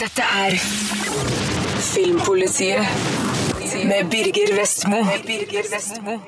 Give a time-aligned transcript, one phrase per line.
[0.00, 0.54] Dette er
[1.82, 2.86] Filmpolitiet
[3.84, 5.00] med Birger Vestmo.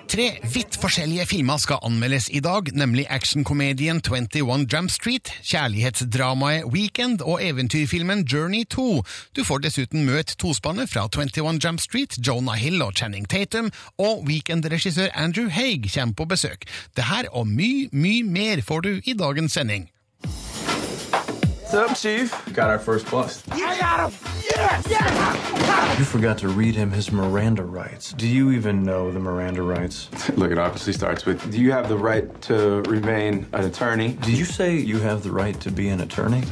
[0.08, 7.22] Tre vidt forskjellige filmer skal anmeldes i dag, nemlig actionkomedien 21 Jump Street, kjærlighetsdramaet Weekend
[7.22, 9.02] og eventyrfilmen Journey 2.
[9.36, 14.24] Du får dessuten møte tospannet fra 21 Jump Street, Jonah Hill og Channing Tatum, og
[14.28, 16.68] Weekend-regissør Andrew Haig kommer på besøk.
[16.96, 19.88] Det her og mye, mye mer får du i dagens sending.
[21.74, 22.54] What's up, Chief?
[22.54, 23.50] Got our first bust.
[23.50, 24.18] I got him!
[24.44, 24.86] Yes!
[24.88, 25.98] Yes!
[25.98, 28.12] You forgot to read him his Miranda rights.
[28.12, 30.08] Do you even know the Miranda rights?
[30.36, 34.12] Look, it obviously starts with Do you have the right to remain an attorney?
[34.12, 36.44] Did you say you have the right to be an attorney?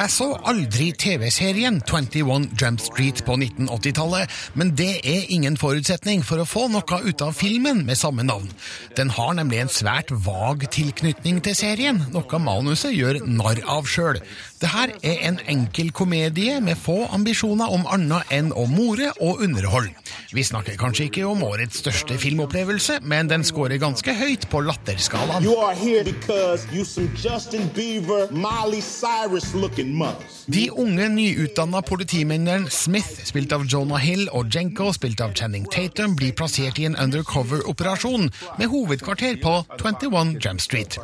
[0.00, 6.40] Jeg så aldri TV-serien 21 Jump Street på 1980-tallet, men det er ingen forutsetning for
[6.40, 8.48] å få noe ut av filmen med samme navn.
[8.96, 14.22] Den har nemlig en svært vag tilknytning til serien, noe manuset gjør narr av sjøl.
[14.62, 19.40] Det her er en enkel komedie med få ambisjoner om annet enn å more og
[19.42, 19.90] underholde.
[20.32, 25.42] Vi snakker kanskje ikke om årets største filmopplevelse, men den scorer ganske høyt på latterskalaen.
[27.74, 28.30] Bieber.
[30.46, 36.14] De unge, nyutdanna politimennene Smith, spilt av Jonah Hill, og Jenko, spilt av Channing Tatum,
[36.16, 41.00] blir plassert i en undercover-operasjon med hovedkvarter på 21 Jam Street.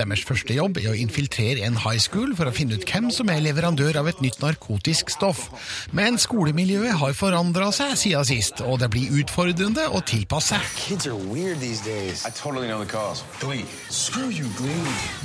[0.00, 3.30] Deres første jobb er å infiltrere en high school for å finne ut hvem som
[3.32, 5.48] er leverandør av et nytt narkotisk stoff.
[5.96, 10.58] Men skolemiljøet har forandra seg siden sist, og det blir utfordrende å tilpasse.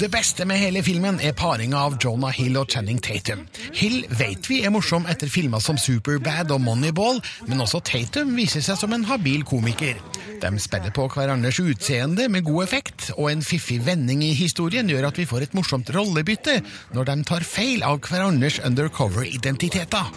[0.02, 3.46] Det beste med hele filmen er paringa av Jonah Hill og Channing Tatum.
[3.78, 8.66] Hill vet vi er morsom etter filmer som Superbad og Moneyball, men også Tatum viser
[8.66, 10.02] seg som en habil komiker.
[10.42, 15.10] De spiller på hverandres utseende med god effekt, og en fiffig vending i historien gjør
[15.10, 16.60] at vi får et morsomt rollebytte
[16.96, 20.08] når de tar feil av hverandres undercover-identiteter.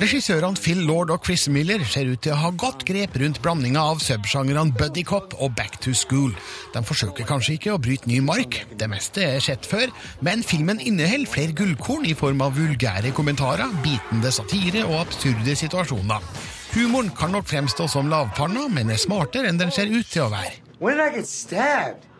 [0.00, 3.82] Regissørene Phil Lord og Chris Miller ser ut til å ha godt grep rundt blandinga
[3.92, 6.32] av subsjangrene buddycop og back to school.
[6.72, 9.92] De forsøker kanskje ikke å bryte ny mark, det meste er sett før,
[10.24, 16.24] men filmen inneholder flere gullkorn i form av vulgære kommentarer, bitende satire og absurde situasjoner.
[16.72, 20.32] Humoren kan nok fremstå som lavpanna, men er smartere enn den ser ut til å
[20.32, 20.56] være.
[20.80, 22.11] When did I get stabbed?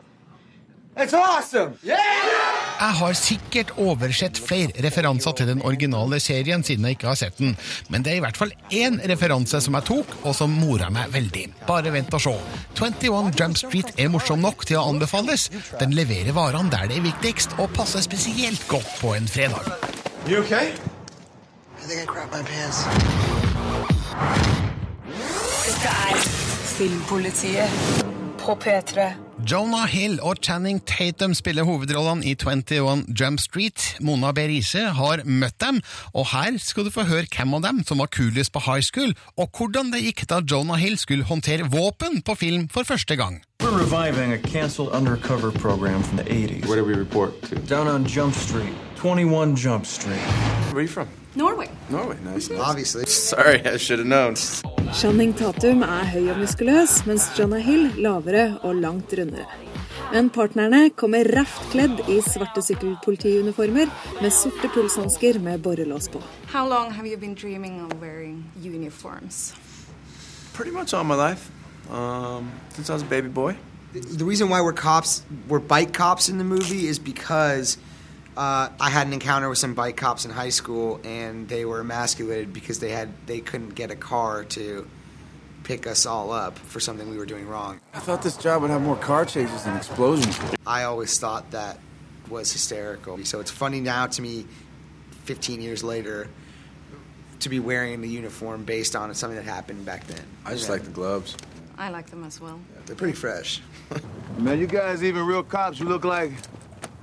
[0.95, 1.73] That's awesome!
[1.83, 7.39] Jeg har sikkert oversett flere referanser til den originale serien siden jeg ikke har sett
[7.41, 7.55] den,
[7.89, 11.09] men det er i hvert fall én referanse som jeg tok, og som mora meg
[11.15, 11.47] veldig.
[11.69, 12.35] Bare vent og se.
[12.77, 15.49] 21 Jump Street er morsom nok til å anbefales.
[15.81, 19.73] Den leverer varene der det er viktigst, og passer spesielt godt på en fredag.
[20.29, 20.75] You okay?
[21.81, 22.85] I think I crapped my pants.
[25.65, 26.25] Dette er
[26.77, 28.05] Filmpolitiet
[28.45, 29.32] på P3.
[29.43, 33.97] Jonah Hill og Channing Tatum spiller hovedrollene i 21 Jump Street.
[34.01, 35.81] Mona Berise har møtt dem,
[36.15, 39.15] og her skal du få høre hvem av dem som var kulest på high school,
[39.37, 43.43] og hvordan det gikk da Jonah Hill skulle håndtere våpen på film for første gang.
[43.63, 46.67] We're reviving a canceled undercover program from the 80s.
[46.69, 47.57] Where do we report to?
[47.67, 48.75] Down on Jump Street.
[48.97, 50.23] 21 Jump Street.
[50.71, 51.22] Where are you from?
[51.35, 51.69] Norway.
[51.89, 52.17] Norway.
[52.25, 52.51] Nice.
[52.51, 53.07] Obviously.
[53.07, 54.35] Sorry, I should have known.
[54.93, 59.47] Channing Tatum er høy og muskuløs, mens Jonah Hill lavere og langt rundere.
[60.13, 63.89] Men partnerne kommer raft kledd i svarte sykkelpolitiuniformer
[64.21, 66.21] med sorte pulshansker med borrelås på.
[66.53, 69.55] How long have you been dreaming of wearing uniforms?
[70.53, 71.51] Pretty much all my life.
[71.91, 73.57] Um, since I was a baby boy.
[73.93, 77.79] The reason why we're cops, we're bike cops in the movie, is because
[78.37, 81.81] uh, I had an encounter with some bike cops in high school, and they were
[81.81, 84.89] emasculated because they had they couldn't get a car to
[85.65, 87.81] pick us all up for something we were doing wrong.
[87.95, 90.39] I thought this job would have more car chases than explosions.
[90.67, 91.79] I always thought that
[92.29, 93.23] was hysterical.
[93.25, 94.47] So it's funny now to me,
[95.25, 96.29] 15 years later,
[97.41, 100.23] to be wearing the uniform based on something that happened back then.
[100.45, 100.73] I just Yeah.
[100.73, 101.37] like the gloves.
[101.79, 102.59] I like them as well.
[102.87, 103.61] They're pretty fresh.
[104.39, 105.79] Man, you guys even real cops.
[105.79, 106.33] You look like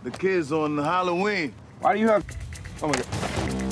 [0.04, 1.54] the kids on Halloween.
[1.82, 2.24] Why do you have?
[2.82, 3.06] Oh my god.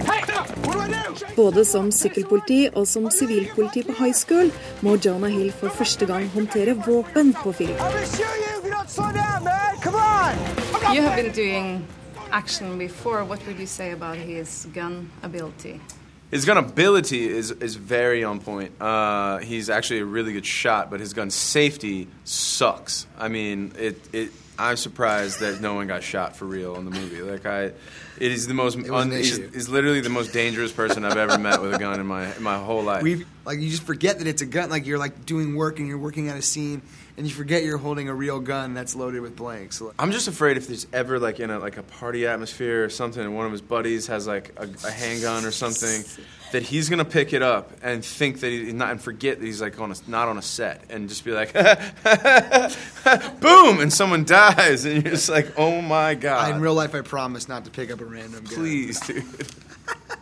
[0.05, 0.47] Hey, stop!
[0.65, 1.25] What do I do?
[1.35, 4.51] Både som sykkelpoliti og som sivilpoliti på high school
[4.81, 7.75] må Jonah Hill for første gang håndtere våpen på film.
[7.79, 9.77] I'm gonna you if you don't slow down, man.
[9.83, 10.95] Come on!
[10.95, 11.87] You have been doing
[12.31, 13.23] action before.
[13.23, 15.79] What would you say about his gun ability?
[16.31, 18.71] His gun ability is, is very on point.
[18.81, 23.07] Uh, he's actually a really good shot, but his gun safety sucks.
[23.17, 24.31] I mean, it, it.
[24.59, 27.21] I'm surprised that no one got shot for real in the movie.
[27.21, 28.77] Like I, it is the most.
[28.77, 29.51] It was an he's, issue.
[29.51, 32.41] he's literally the most dangerous person I've ever met with a gun in my in
[32.41, 33.03] my whole life.
[33.03, 34.69] We like you just forget that it's a gun.
[34.69, 36.81] Like you're like doing work and you're working at a scene,
[37.17, 39.77] and you forget you're holding a real gun that's loaded with blanks.
[39.77, 42.89] So, I'm just afraid if there's ever like in a like a party atmosphere or
[42.89, 46.03] something, and one of his buddies has like a, a handgun or something,
[46.51, 49.61] that he's gonna pick it up and think that he's not and forget that he's
[49.61, 51.53] like on a, not on a set and just be like,
[53.41, 56.55] boom, and someone dies, and you're just like, oh my god.
[56.55, 58.53] in real life, I promise not to pick up a random gun.
[58.53, 59.23] Please, dude.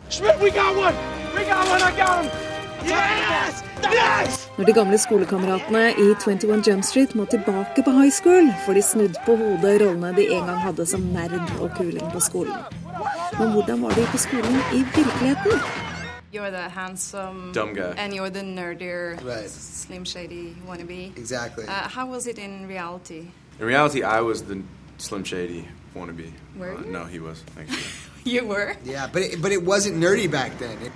[0.08, 0.94] Schmidt, we got one!
[1.34, 2.30] We got one, I got him!
[2.84, 3.62] Yes!
[3.82, 4.48] Yes!
[4.56, 8.82] Når de gamle skolekameratene i 21 Jump Street må tilbake på high school, får de
[8.82, 12.54] snudd på hodet rollene de en gang hadde som nerd og kuling på skolen.
[13.38, 15.85] Men hvordan var de på skolen i virkeligheten?
[16.32, 17.94] You're the handsome, Dumb guy.
[17.96, 19.48] and you're the nerdier, Right.
[19.48, 21.16] slim shady wannabe.
[21.16, 21.64] Exactly.
[21.66, 23.28] Uh, how was it in reality?
[23.58, 24.62] In reality, I was the
[24.98, 26.30] Slim Shady wannabe.
[26.58, 26.86] Were Uh, you?
[26.90, 27.40] no, he was.
[27.54, 27.72] Thanks.
[28.24, 28.74] You were.
[28.84, 30.76] Yeah, but it, but it wasn't nerdy back then.
[30.82, 30.90] It,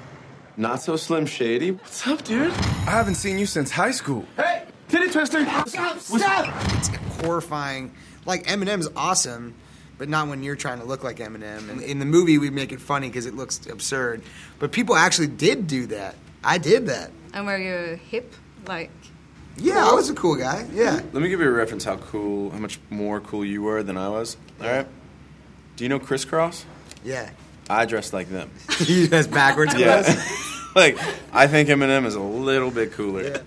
[0.56, 1.70] Not so Slim Shady.
[1.70, 2.50] What's up, dude?
[2.50, 4.24] I haven't seen you since high school.
[4.36, 4.64] Hey!
[4.88, 5.38] Titty twister!
[5.46, 6.88] it's
[7.22, 7.92] horrifying.
[8.26, 9.54] Like Eminem's awesome,
[10.00, 11.68] but not when you're trying to look like Eminem.
[11.68, 14.22] And in the movie, we make it funny because it looks absurd.
[14.58, 16.14] But people actually did do that.
[16.42, 17.10] I did that.
[17.34, 18.32] And were you hip?
[18.66, 18.90] Like,
[19.58, 20.66] Yeah, I was a cool guy.
[20.72, 20.94] Yeah.
[20.94, 23.98] Let me give you a reference how cool, how much more cool you were than
[23.98, 24.38] I was.
[24.62, 24.86] All right.
[25.76, 26.64] Do you know crisscross?
[27.04, 27.28] Yeah.
[27.68, 28.50] I dressed like them.
[28.86, 29.74] you dressed backwards.
[29.78, 30.00] Yeah.
[30.74, 30.98] like
[31.30, 33.42] I think Eminem is a little bit cooler.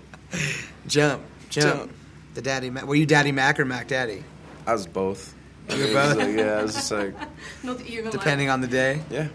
[0.86, 1.66] Jump, jump.
[1.78, 1.92] Jump.
[2.34, 2.70] The daddy.
[2.70, 2.86] Mac.
[2.86, 4.22] Were you Daddy Mac or Mac Daddy?
[4.68, 5.33] I was both.
[5.70, 6.16] You were It was both?
[6.18, 7.14] like- yeah, it's just like,
[7.62, 9.00] not even Depending on the day.
[9.10, 9.28] yeah.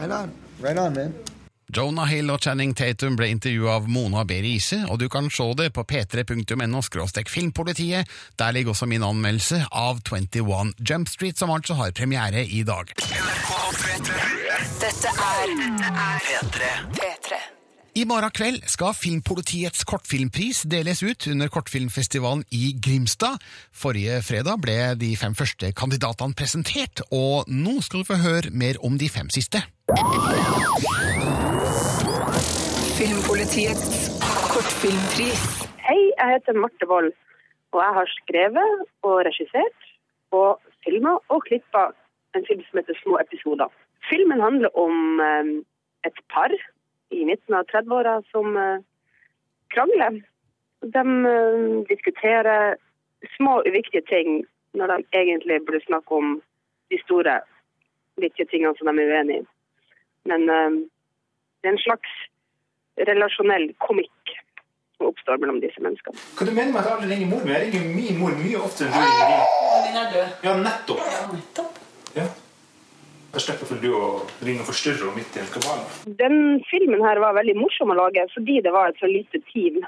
[0.00, 0.30] Right on.
[0.60, 1.14] Right on, man.
[1.76, 4.30] Jonah Hill og Channing Tatum ble intervjua av Mona B.
[4.42, 6.80] Riise, og du kan se det på p3.no
[7.28, 8.06] filmpolitiet.
[8.38, 12.86] Der ligger også min anmeldelse av 21 Jump Street, som altså har premiere i dag.
[14.80, 15.50] Dette er
[16.22, 16.62] P3.
[16.94, 17.55] P3.
[17.96, 23.40] I morgen kveld skal Filmpolitiets kortfilmpris deles ut under kortfilmfestivalen i Grimstad.
[23.72, 28.76] Forrige fredag ble de fem første kandidatene presentert, og nå skal du få høre mer
[28.84, 29.64] om de fem siste.
[33.00, 34.12] Filmpolitiets
[34.52, 35.48] kortfilmpris.
[35.88, 37.10] Hei, jeg heter Marte Wold,
[37.72, 39.90] og jeg har skrevet og regissert
[40.36, 41.88] og filma og klippa
[42.36, 43.72] en film som heter Små episoder.
[44.12, 45.54] Filmen handler om eh,
[46.04, 46.52] et par
[47.08, 48.78] i midten av 30-åra som eh,
[49.74, 50.22] krangler.
[50.80, 52.76] De eh, diskuterer
[53.36, 54.44] små, uviktige ting
[54.76, 56.40] når de egentlig burde snakke om
[56.90, 57.40] de store,
[58.16, 59.46] viktige tingene som de er uenige i.
[60.30, 60.80] Men eh,
[61.60, 62.18] det er en slags
[63.08, 64.36] relasjonell komikk
[64.96, 66.18] som oppstår mellom disse menneskene.
[66.38, 67.48] Hva du mener med at alle ringer mor?
[67.48, 69.82] Jeg ringer min mor mye oftere enn du ringer din.
[69.88, 70.38] Din er død.
[70.48, 71.10] Ja, nettopp.
[71.12, 71.66] Ja.
[73.36, 74.04] Da slipper for du å
[74.48, 75.82] ringe og forstyrre midt i en kabal.
[76.20, 79.82] Den filmen her var veldig morsom å lage fordi det var et så lite team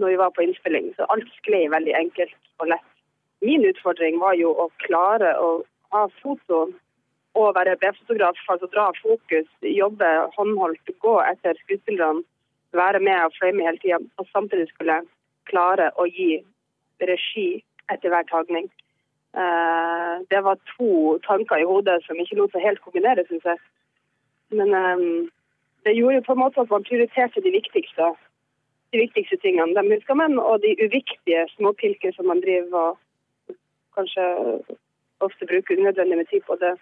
[0.00, 0.86] når vi var på innspilling.
[0.96, 2.32] Så alt sklei veldig enkelt
[2.64, 2.86] og lett.
[3.44, 5.50] Min utfordring var jo å klare å
[5.92, 6.62] ha foto
[7.36, 12.24] og være B-fotograf, altså dra fokus, jobbe håndholdt, gå etter skuespillerne,
[12.72, 15.02] være med og frame hele tida, og samtidig skulle
[15.52, 16.40] klare å gi
[17.04, 17.48] regi
[17.92, 18.72] etter hver tagning.
[19.36, 23.60] Eh, det var to tanker i hodet som ikke lot seg helt kombinere, syns jeg.
[24.58, 25.04] Men eh,
[25.86, 28.10] det gjorde jo på en måte at man prioriterte de viktigste,
[28.92, 29.76] de viktigste tingene.
[29.76, 33.56] De huska men, og de uviktige småpilker som man driver og
[33.94, 34.26] kanskje
[35.20, 36.58] ofte bruker unødvendig med tid på.
[36.60, 36.74] Det,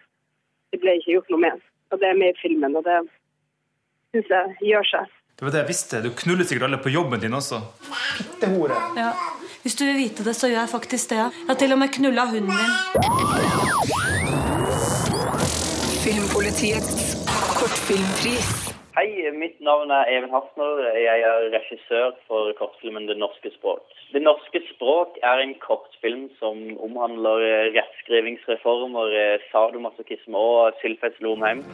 [0.73, 1.63] det ble ikke gjort noe med.
[1.93, 2.99] Og det er med i filmen, og det
[4.13, 5.15] syns jeg gjør seg.
[5.39, 6.01] Det var det jeg visste.
[6.03, 7.61] Du knuller sikkert alle på jobben din også.
[8.17, 8.81] Fittehore.
[8.99, 9.13] Ja.
[9.63, 11.17] Hvis du vil vite det, så gjør jeg faktisk det.
[11.17, 12.75] Jeg har til og med knulla hunden min.
[16.05, 16.95] Filmpolitiets
[17.59, 18.49] kortfilmpris.
[18.99, 19.09] Hei,
[19.45, 20.73] mitt navn er Even Hafner.
[21.09, 23.83] Jeg er regissør for kortfilmen Det norske språk.
[24.15, 31.67] Det norske språk er en kortfilm som omhandler eh, rettskrivingsreformer, eh, sadomasochisme og Sylfest Lomheim.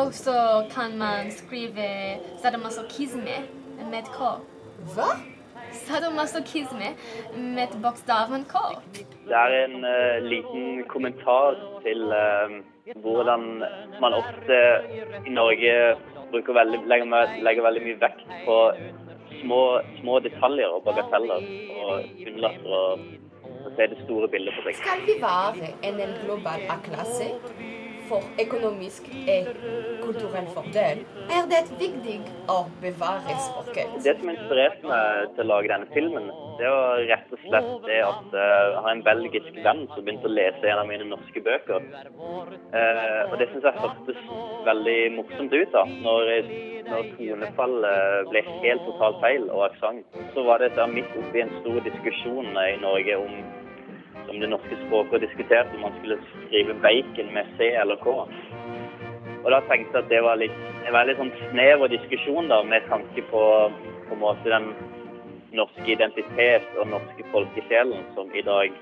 [0.00, 0.38] Og så
[0.74, 1.88] kan man skrive
[2.42, 3.36] sadomasochisme
[3.94, 4.38] med K.
[4.94, 5.10] Hva?
[5.72, 6.92] Sadomasochisme
[7.36, 8.62] med bokstaven K.
[9.28, 12.58] Det er en uh, liten kommentar til uh,
[13.02, 13.46] hvordan
[14.00, 14.60] man ofte
[15.26, 15.74] i Norge
[16.32, 18.58] bruker veldig, legger, legger veldig mye vekt på
[19.40, 19.62] små,
[20.00, 21.48] små detaljer og bagateller,
[21.84, 22.84] og unnlater å,
[23.64, 24.80] å se det store bildet på seg.
[24.82, 27.30] Skal vi være en global A-klasse
[28.08, 29.48] for økonomisk og
[30.02, 31.02] kulturell fordel,
[31.36, 32.18] er det viktig
[32.50, 33.98] å bevare språket.
[34.04, 37.98] Det som inspirerte meg til å lage denne filmen, det var rett og slett det
[38.02, 41.42] at eh, jeg har en belgisk venn som begynte å lese en av mine norske
[41.44, 41.84] bøker.
[42.74, 44.24] Eh, og det syns jeg hørtes
[44.66, 46.32] veldig morsomt ut da, når,
[46.88, 50.20] når tonefallet ble helt totalt feil og aksent.
[50.34, 53.38] Så var det da midt oppi en stor diskusjon i Norge om
[54.28, 58.14] om det norske språket og diskuterte om man skulle skrive bacon med C eller K.
[59.44, 60.56] Og da tenkte jeg at det var litt,
[60.86, 63.44] en veldig sånn snever diskusjon da, med tanke på,
[64.08, 64.72] på en måte den
[65.56, 68.74] norske identitet og norske folkesjelen som i dag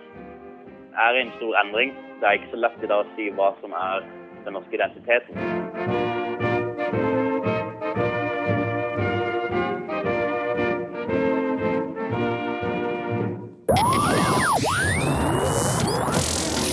[1.06, 1.94] er i en stor endring.
[2.20, 4.10] Det er ikke så lett i dag å si hva som er
[4.46, 6.05] den norske identiteten.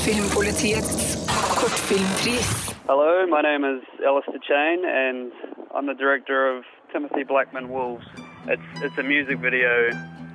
[0.03, 2.75] Filmpolitiets kortfilmpris.
[2.87, 5.31] Hello, my name is Alistair Chain, and
[5.73, 8.05] I'm the director of Timothy Blackman Wolves.
[8.47, 9.91] It's it's a music video,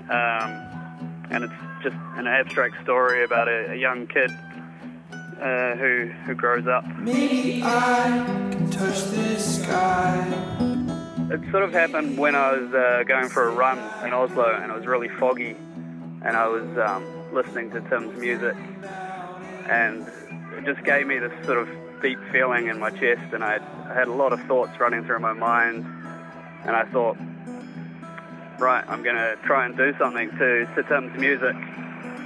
[0.09, 0.51] um,
[1.31, 6.67] and it's just an abstract story about a, a young kid uh, who who grows
[6.67, 6.87] up.
[6.97, 10.17] Maybe I can touch the sky.
[11.31, 14.73] It sort of happened when I was uh, going for a run in Oslo, and
[14.73, 15.57] it was really foggy,
[16.25, 18.57] and I was um, listening to Tim's music,
[19.69, 20.07] and
[20.57, 21.69] it just gave me this sort of
[22.03, 23.59] deep feeling in my chest, and I,
[23.89, 25.85] I had a lot of thoughts running through my mind,
[26.65, 27.17] and I thought,
[28.59, 31.55] right, I'm going to try and do something to, to Tim's music,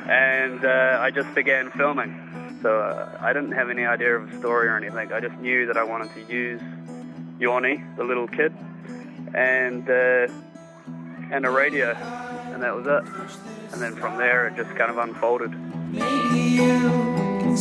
[0.09, 2.59] and uh, I just began filming.
[2.63, 5.13] So uh, I didn't have any idea of a story or anything.
[5.13, 6.63] I just knew that I wanted to use
[7.41, 8.53] Yoni, the little kid,
[9.35, 10.29] and uh,
[11.33, 13.73] and a radio, and that was it.
[13.73, 15.53] And then from there, it just kind of unfolded.
[17.53, 17.61] The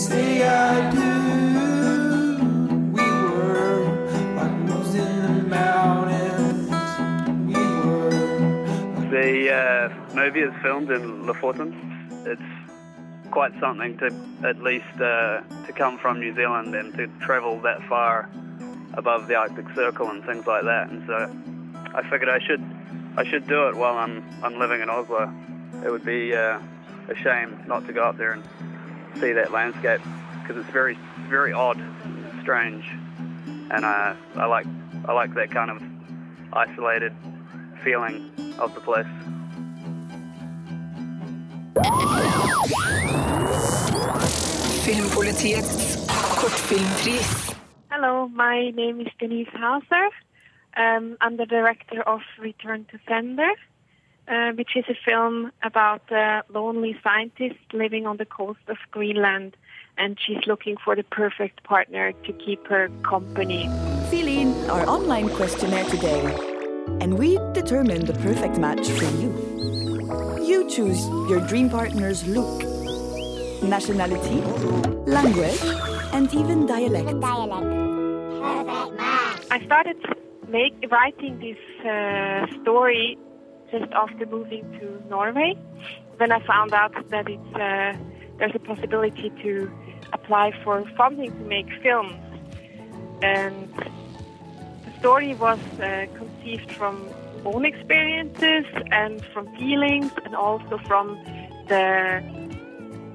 [9.51, 11.73] uh, movie is filmed in Lofoten.
[12.25, 12.41] It's
[13.31, 14.15] quite something to
[14.47, 18.29] at least uh, to come from New Zealand and to travel that far
[18.93, 20.89] above the Arctic Circle and things like that.
[20.89, 21.29] And so
[21.93, 22.63] I figured I should
[23.17, 25.29] I should do it while I'm I'm living in Oslo.
[25.83, 26.61] It would be uh,
[27.09, 28.43] a shame not to go up there and
[29.19, 30.01] see that landscape
[30.41, 30.97] because it's very
[31.29, 32.85] very odd, and strange,
[33.71, 34.65] and uh, I like
[35.05, 35.81] I like that kind of
[36.53, 37.13] isolated
[37.83, 39.07] feeling of the place.
[44.83, 45.95] Filmpolitiets
[46.39, 47.55] kortfilmpris.
[47.89, 50.09] Hello, my name is Denise Hauser.
[50.75, 53.51] Um, I'm the director of Return to Sender,
[54.31, 59.57] uh, which is a film about a lonely scientist living on the coast of Greenland,
[59.97, 63.69] and she's looking for the perfect partner to keep her company.
[64.09, 66.23] Fill in our online questionnaire today,
[67.01, 69.31] and we determine the perfect match for you.
[70.41, 72.63] You choose your dream partner's look,
[73.61, 74.39] nationality,
[75.11, 75.61] language,
[76.13, 77.13] and even dialect.
[79.51, 79.97] I started
[80.47, 83.17] make, writing this uh, story
[83.71, 85.57] just after moving to Norway.
[86.17, 87.93] When I found out that it's, uh,
[88.37, 89.71] there's a possibility to
[90.13, 92.15] apply for funding to make films.
[93.21, 93.73] And
[94.85, 97.09] the story was uh, conceived from
[97.45, 101.15] own experiences and from feelings and also from
[101.67, 102.21] the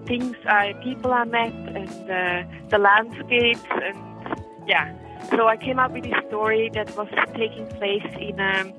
[0.07, 3.99] things I, people I met and uh, the landscapes and
[4.67, 4.93] yeah.
[5.31, 8.73] So I came up with this story that was taking place in an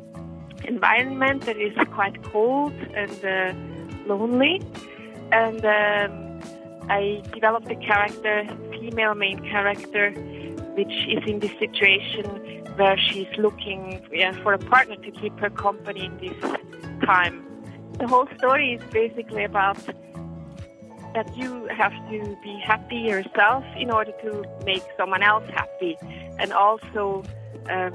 [0.65, 3.53] environment that is quite cold and uh,
[4.07, 4.61] lonely.
[5.31, 6.41] And um,
[6.89, 10.11] I developed a character, female main character,
[10.75, 12.25] which is in this situation
[12.77, 16.39] where she's looking yeah, for a partner to keep her company in this
[17.03, 17.43] time.
[17.93, 19.77] The whole story is basically about
[21.13, 25.97] that you have to be happy yourself in order to make someone else happy.
[26.37, 27.23] And also,
[27.71, 27.93] um,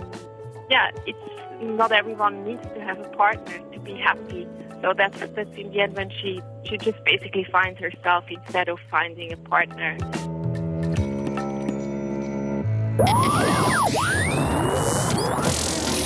[0.68, 4.48] yeah, it's not everyone needs to have a partner to be happy.
[4.82, 8.78] So that's that's in the end when she she just basically finds herself instead of
[8.90, 9.96] finding a partner.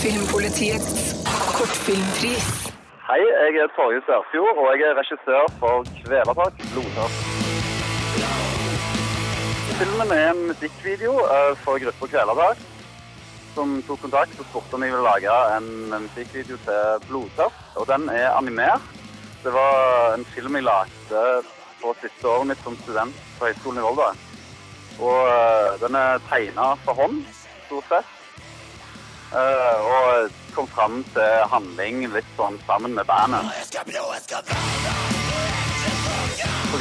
[0.03, 1.25] Filmpolitiets
[1.57, 2.47] kortfilmpris.
[3.09, 7.21] Hei, jeg er Torje Sørfjord, og jeg er regissør for Kvelertak blodtørst.
[9.79, 12.57] Filmen er en musikkvideo eh, for gruppa Kvelertak,
[13.57, 15.69] som tok kontakt og spurte om jeg ville lage en
[16.05, 17.63] musikkvideo til Blodtørst.
[17.81, 18.85] Og den er animert.
[19.45, 21.23] Det var en film jeg lagde
[21.81, 24.11] på siste året mitt som student på Høgskolen i Volda.
[24.97, 27.23] Og eh, den er tegna for hånd,
[27.67, 28.13] stort sett.
[29.37, 33.45] Eh, og kom fram til handling litt sånn sammen med bandet.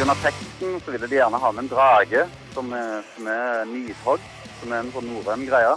[0.06, 4.32] Av teksten så ville de gjerne ha med en drage, som er, som er nidhogg,
[4.60, 5.76] som er en sånn norrøn greie.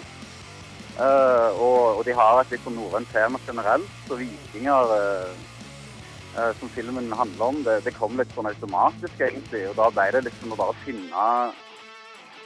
[0.99, 6.71] Eh, og, og de har et litt sånn norrønt tema generelt, så vikinger uh, som
[6.75, 10.55] filmen handler om, det, det kom litt sånn automatisk egentlig, og da ble det liksom
[10.55, 11.29] å bare finne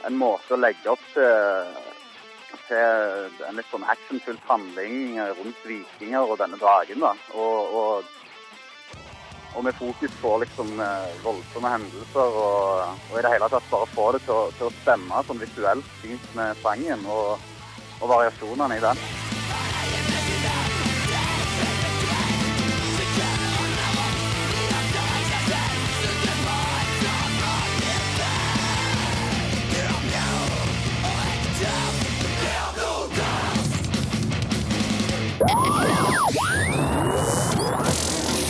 [0.05, 1.79] en måte å legge opp til,
[2.67, 7.13] til en litt sånn actionfylt handling rundt vikinger og denne dragen, da.
[7.33, 8.11] Og, og,
[9.53, 10.75] og med fokus på liksom
[11.23, 14.75] voldsomme hendelser og, og i det hele tatt bare få det til å, til å
[14.81, 17.49] stemme sånn visuelt fint med sangen og,
[18.01, 18.97] og variasjonene i den.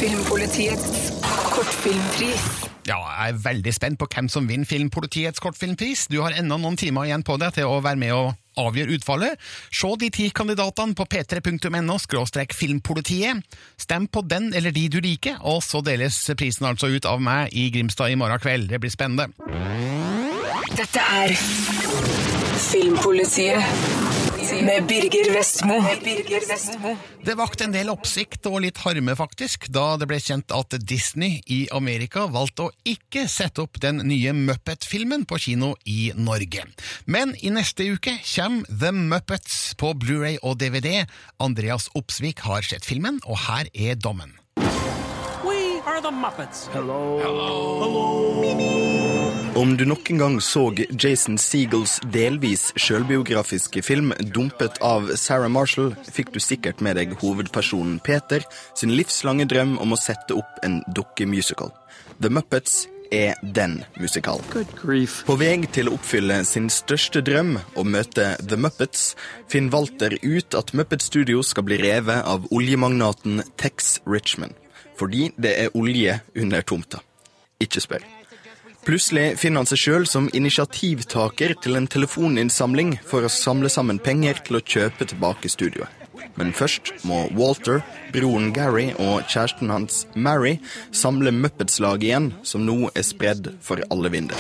[0.04, 1.13] Filmpolitiets
[1.54, 2.46] kortfilmpris.
[2.84, 6.08] Ja, jeg er veldig spent på hvem som vinner Filmpolitiets kortfilmpris.
[6.12, 9.40] Du har ennå noen timer igjen på deg til å være med og avgjøre utfallet.
[9.74, 11.98] Se de ti kandidatene på p3.no
[12.54, 13.44] filmpolitiet.
[13.78, 17.54] Stem på den eller de du liker, og så deles prisen altså ut av meg
[17.54, 18.70] i Grimstad i morgen kveld.
[18.70, 19.30] Det blir spennende.
[20.74, 21.38] Dette er
[22.64, 24.13] Filmpolitiet
[24.52, 25.78] med Birger Vestmo.
[27.24, 31.40] Det vakte en del oppsikt og litt harme, faktisk, da det ble kjent at Disney
[31.48, 36.66] i Amerika valgte å ikke sette opp den nye Muppet-filmen på kino i Norge.
[37.06, 41.06] Men i neste uke kommer The Muppets på Blu-ray og DVD.
[41.44, 44.36] Andreas Opsvik har sett filmen, og her er dommen.
[45.94, 46.70] Are the Muppets.
[49.56, 55.92] Om du nok en gang så Jason Seagulls delvis selvbiografiske film dumpet av Sarah Marshall,
[56.10, 58.42] fikk du sikkert med deg hovedpersonen Peter
[58.74, 61.70] sin livslange drøm om å sette opp en dukkemusical.
[62.18, 64.66] The Muppets er den musikalen.
[65.30, 69.12] På vei til å oppfylle sin største drøm, å møte The Muppets,
[69.46, 74.58] finner Walter ut at Muppet Studio skal bli revet av oljemagnaten Tex Richmond.
[75.00, 77.02] Fordi det er olje under tomta.
[77.64, 78.04] Ikke spør.
[78.84, 84.42] Plutselig finner han seg sjøl som initiativtaker til en telefoninnsamling for å samle sammen penger
[84.44, 85.88] til å kjøpe tilbake studioet.
[86.36, 87.80] Men først må Walter,
[88.12, 90.58] broren Gary og kjæresten hans Mary
[90.92, 94.36] samle Muppets-laget igjen, som nå er spredd for alle vinder.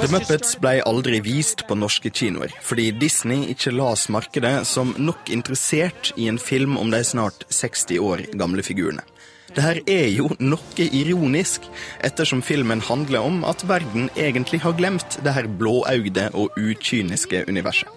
[0.00, 5.28] The Muppets ble aldri vist på norske kinoer, fordi Disney ikke las markedet som nok
[5.28, 9.04] interessert i en film om de snart 60 år gamle figurene.
[9.52, 11.68] Det her er jo noe ironisk,
[12.00, 17.92] ettersom filmen handler om at verden egentlig har glemt det her blåøyde og ukyniske universet.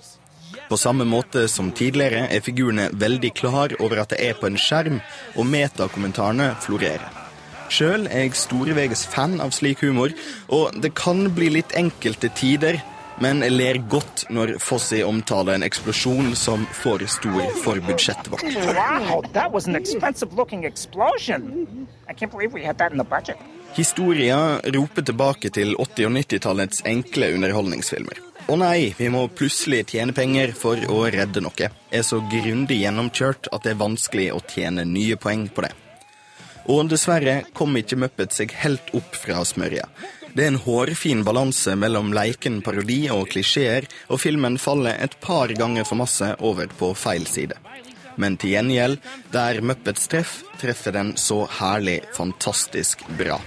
[0.68, 4.60] På samme måte som tidligere er figurene veldig klar over at det er på en
[4.60, 5.00] skjerm,
[5.40, 7.23] og metakommentarene florerer.
[7.74, 10.14] Sjøl er jeg storveges fan av slik humor,
[10.54, 12.78] og det kan bli litt enkelte tider,
[13.24, 18.46] men jeg ler godt når Fossi omtaler en eksplosjon som for stor for budsjettet vårt.
[18.78, 21.88] Wow, that was an expensive looking explosion.
[22.10, 23.38] I can't believe we had that in the budget.
[23.74, 28.20] Historia roper tilbake til 80- og 90-tallets enkle underholdningsfilmer.
[28.44, 31.70] Å nei, vi må plutselig tjene penger for å redde noe.
[31.90, 35.72] Er så grundig gjennomkjørt at det er vanskelig å tjene nye poeng på det.
[36.72, 39.88] Og dessverre kom ikke Muppet seg helt opp fra smørja.
[40.34, 45.54] Det er en hårfin balanse mellom leiken parodi og klisjeer, og filmen faller et par
[45.54, 47.60] ganger for masse over på feil side.
[48.18, 48.98] Men til gjengjeld,
[49.34, 53.40] der Muppets treff, treffer den så herlig fantastisk bra.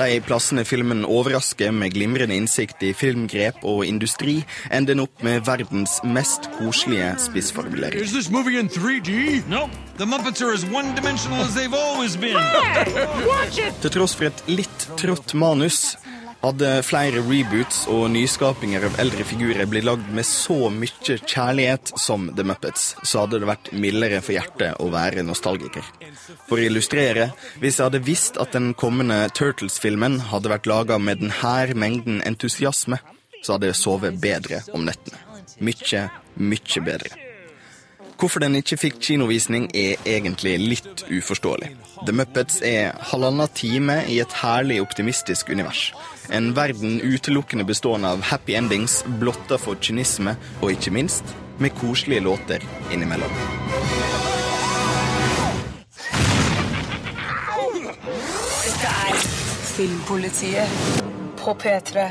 [0.00, 4.38] De plassene filmen overrasker med glimrende innsikt i filmgrep og industri,
[4.72, 8.00] ender den opp med verdens mest koselige spissformulering.
[8.00, 9.42] Is this movie in 3D?
[9.52, 9.76] Nope.
[9.98, 12.40] The Muppets are as one-dimensional as they've always been.
[13.28, 13.60] Watch!
[13.82, 15.98] Til tross for et litt trått manus
[16.40, 22.30] hadde flere reboots og nyskapinger av eldre figurer blitt lagd med så mye kjærlighet som
[22.36, 25.86] The Muppets, så hadde det vært mildere for hjertet å være nostalgiker.
[26.48, 31.22] For å illustrere, hvis jeg hadde visst at den kommende Turtles-filmen hadde vært laga med
[31.22, 33.00] denne mengden entusiasme,
[33.42, 35.20] så hadde jeg sovet bedre om nettene.
[35.60, 36.06] Mykje,
[36.40, 37.29] mykje bedre.
[38.20, 41.70] Hvorfor den ikke fikk kinovisning er egentlig litt uforståelig.
[42.04, 45.86] The Muppets er halvannen time i et herlig optimistisk univers.
[46.28, 51.32] En verden utelukkende bestående av happy endings, blotta for kynisme, og ikke minst
[51.64, 52.60] med koselige låter
[52.92, 53.32] innimellom.
[58.60, 59.28] Dette er
[59.72, 61.04] Filmpolitiet
[61.40, 62.10] på P3.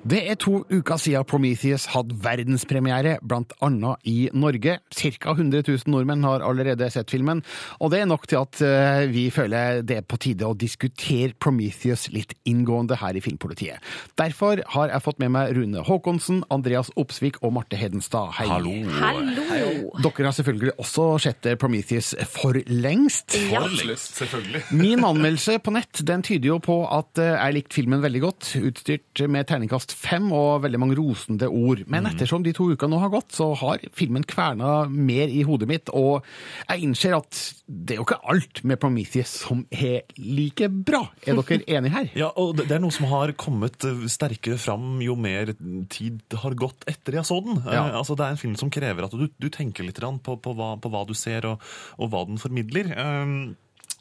[0.00, 4.78] Det er to uker siden Prometheus hadde verdenspremiere, blant annet i Norge.
[4.96, 7.42] Cirka 100 000 nordmenn har allerede sett filmen,
[7.84, 11.36] og det er nok til at eh, vi føler det er på tide å diskutere
[11.36, 13.84] Prometheus litt inngående her i Filmpolitiet.
[14.16, 18.32] Derfor har jeg fått med meg Rune Haakonsen, Andreas Opsvik og Marte Hedenstad.
[18.38, 18.48] Hei.
[18.48, 18.72] Hallo.
[19.02, 19.92] Hallo.
[20.00, 23.36] Dere har selvfølgelig også sett Prometheus for lengst.
[23.36, 23.66] Ja.
[23.66, 24.64] For lengst, selvfølgelig.
[24.80, 28.52] Min anmeldelse på nett den tyder jo på at eh, jeg likte filmen veldig godt,
[28.64, 31.84] utstyrt med terningkast fem og veldig mange rosende ord.
[31.90, 35.68] Men ettersom de to ukene nå har gått, så har filmen kverna mer i hodet
[35.70, 36.26] mitt, og
[36.66, 41.04] jeg innser at det er jo ikke alt med Prometheus som er like bra.
[41.22, 42.10] Er dere enige her?
[42.18, 45.54] Ja, og det er noe som har kommet eh, sterkere fram jo mer
[45.92, 47.62] tid har gått etter jeg så den.
[47.66, 47.86] Ja.
[47.90, 50.54] Eh, Altså, det er en film som krever at du, du tenker litt på, på,
[50.56, 51.66] hva, på hva du ser, og,
[52.00, 52.90] og hva den formidler.
[52.96, 53.34] Um,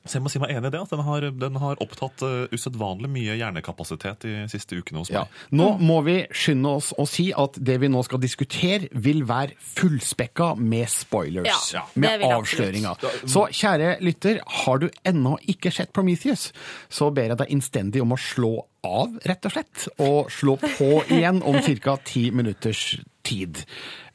[0.05, 2.47] så jeg må si meg enig i det, at den har, den har opptatt uh,
[2.55, 5.29] usedvanlig mye hjernekapasitet de siste ukene hos meg.
[5.55, 9.57] Nå må vi skynde oss å si at det vi nå skal diskutere, vil være
[9.75, 11.71] fullspekka med spoilers.
[11.75, 13.05] Ja, med avsløringer.
[13.27, 16.49] Så kjære lytter, har du ennå ikke sett Prometheus,
[16.89, 18.53] så ber jeg deg innstendig om å slå
[18.85, 21.97] av, rett og slett, og slå på igjen om ca.
[22.05, 23.63] ti minutters tid.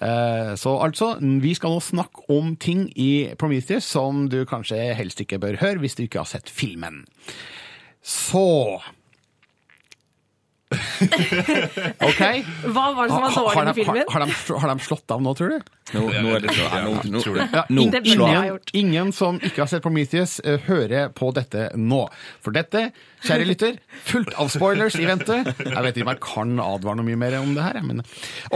[0.01, 5.21] Eh, Så altså, vi skal nå snakke om ting i Prometheus som du kanskje helst
[5.21, 7.05] ikke bør høre hvis du ikke har sett filmen.
[8.03, 8.81] Så
[12.09, 12.23] OK?
[12.75, 14.05] Hva var det som var dårlig med filmen?
[14.11, 15.73] Har, har, de, har de slått av nå, tror du?
[15.95, 18.31] Nå, nå er det slått ja, nå, nå, Ja, nå, ingen, av.
[18.33, 22.05] ingen, ingen som ikke har sett Prometheus, eh, hører på dette nå.
[22.45, 22.87] For dette,
[23.25, 23.77] kjære lytter,
[24.09, 25.37] fullt av spoilers i vente.
[25.45, 28.03] Jeg vet ikke om jeg kan advare noe mye mer om det her, men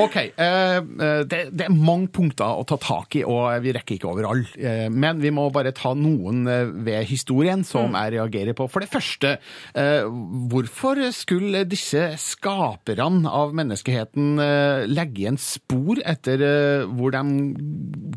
[0.01, 0.17] OK.
[0.25, 4.11] eh, eh, det, det er mange punkter å ta tak i, og vi rekker ikke
[4.11, 4.49] over alle.
[4.59, 6.43] Eh, Men vi må bare ta noen
[6.85, 8.67] ved historien som jeg reagerer på.
[8.73, 9.37] For det første,
[9.79, 10.09] eh,
[10.51, 17.23] hvorfor skulle disse skaperne av menneskeheten eh, legge igjen spor etter eh, hvor de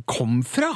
[0.09, 0.71] kom fra?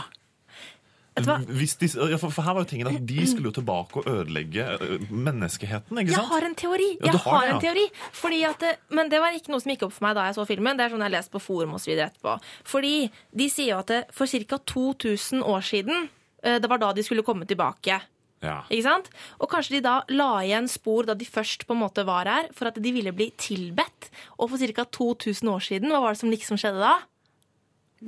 [1.15, 4.65] Hvis de, ja, for, her var jo tingen at De skulle jo tilbake og ødelegge
[5.07, 5.95] menneskeheten.
[6.01, 6.25] ikke sant?
[6.25, 6.89] Jeg har en teori.
[6.99, 7.59] Ja, Jeg har har en ja.
[7.63, 7.85] teori.
[8.11, 10.47] Fordi at, men det var ikke noe som gikk opp for meg da jeg så
[10.49, 10.75] filmen.
[10.75, 12.35] Det er sånn jeg har lest på forum videre etterpå.
[12.67, 12.95] Fordi
[13.31, 14.59] de sier jo at det, for ca.
[14.75, 16.09] 2000 år siden,
[16.43, 18.01] eh, det var da de skulle komme tilbake.
[18.45, 18.59] Ja.
[18.69, 19.09] Ikke sant?
[19.41, 22.47] Og kanskje de da la igjen spor da de først på en måte var her,
[22.55, 24.11] for at de ville bli tilbedt.
[24.39, 24.85] Og for ca.
[24.85, 26.95] 2000 år siden, hva var det som liksom skjedde da?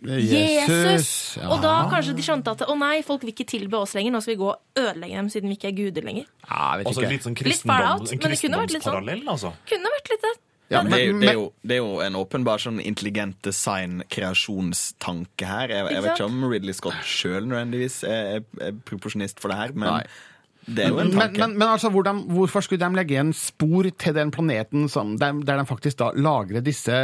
[0.05, 1.37] Jesus!
[1.47, 4.21] Og da kanskje de skjønte at å nei, folk vil ikke tilbe oss lenger, nå
[4.21, 6.27] skal vi gå og ødelegge dem siden vi ikke er guder lenger.
[6.47, 8.21] Altså litt sånn Litt far out, litt sånn.
[8.27, 9.53] kristendomsparallell, altså.
[9.69, 10.33] Kunne vært litt det.
[10.67, 13.37] Ja, men det, er jo, det, er jo, det er jo en åpenbar sånn intelligent
[13.47, 15.71] design-kreasjonstanke her.
[15.71, 19.71] Jeg, jeg vet ikke om Ridley Scott sjøl nødvendigvis er, er proporsjonist for det her,
[19.79, 20.03] men
[20.67, 21.39] det er jo en men, tanke.
[21.39, 25.39] men, men altså, hvordan, hvorfor skulle de legge igjen spor til den planeten som, der,
[25.47, 26.97] der de faktisk da lagrer disse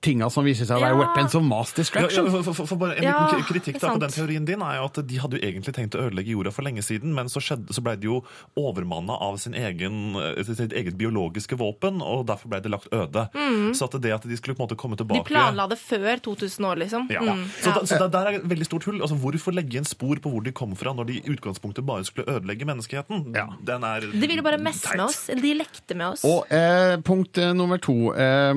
[0.00, 1.00] tinga som viser seg å være Ja.
[1.02, 2.24] weapons of mass destruction?
[2.24, 4.78] ja, for, for, for bare En Ja, liten kritikk da på den teorien din er
[4.78, 7.40] jo at de hadde jo egentlig tenkt å ødelegge jorda for lenge siden, men så,
[7.44, 8.22] skjedde, så ble de jo
[8.56, 13.26] overmanna av sin egen, eh, sitt eget biologiske våpen, og derfor ble det lagt øde.
[13.36, 13.74] Mm.
[13.76, 16.16] Så at det at de skulle på en måte komme De tilbake planla det før
[16.24, 17.06] 2000 år, liksom.
[17.12, 17.20] ja.
[17.20, 17.74] Mm, Så, ja.
[17.76, 19.00] da, så der er et veldig stort hull.
[19.04, 22.04] Altså, Hvorfor legge igjen spor på hvor de kom fra, når de i utgangspunktet bare
[22.08, 23.32] skulle ødelegge menneskeheten?
[23.68, 25.26] Den er De ville bare messe med oss.
[25.28, 26.24] De lekte med oss.
[26.24, 28.14] Og eh, punkt eh, nummer to.
[28.16, 28.54] Eh,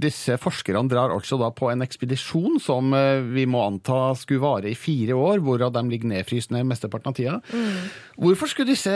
[0.00, 4.70] disse forskerne drar altså da på en ekspedisjon som eh, vi må anta skulle vare
[4.70, 7.40] i fire år, hvorav de ligger nedfrysende mesteparten av tida.
[7.52, 7.90] Mm.
[8.22, 8.92] Hvorfor skulle disse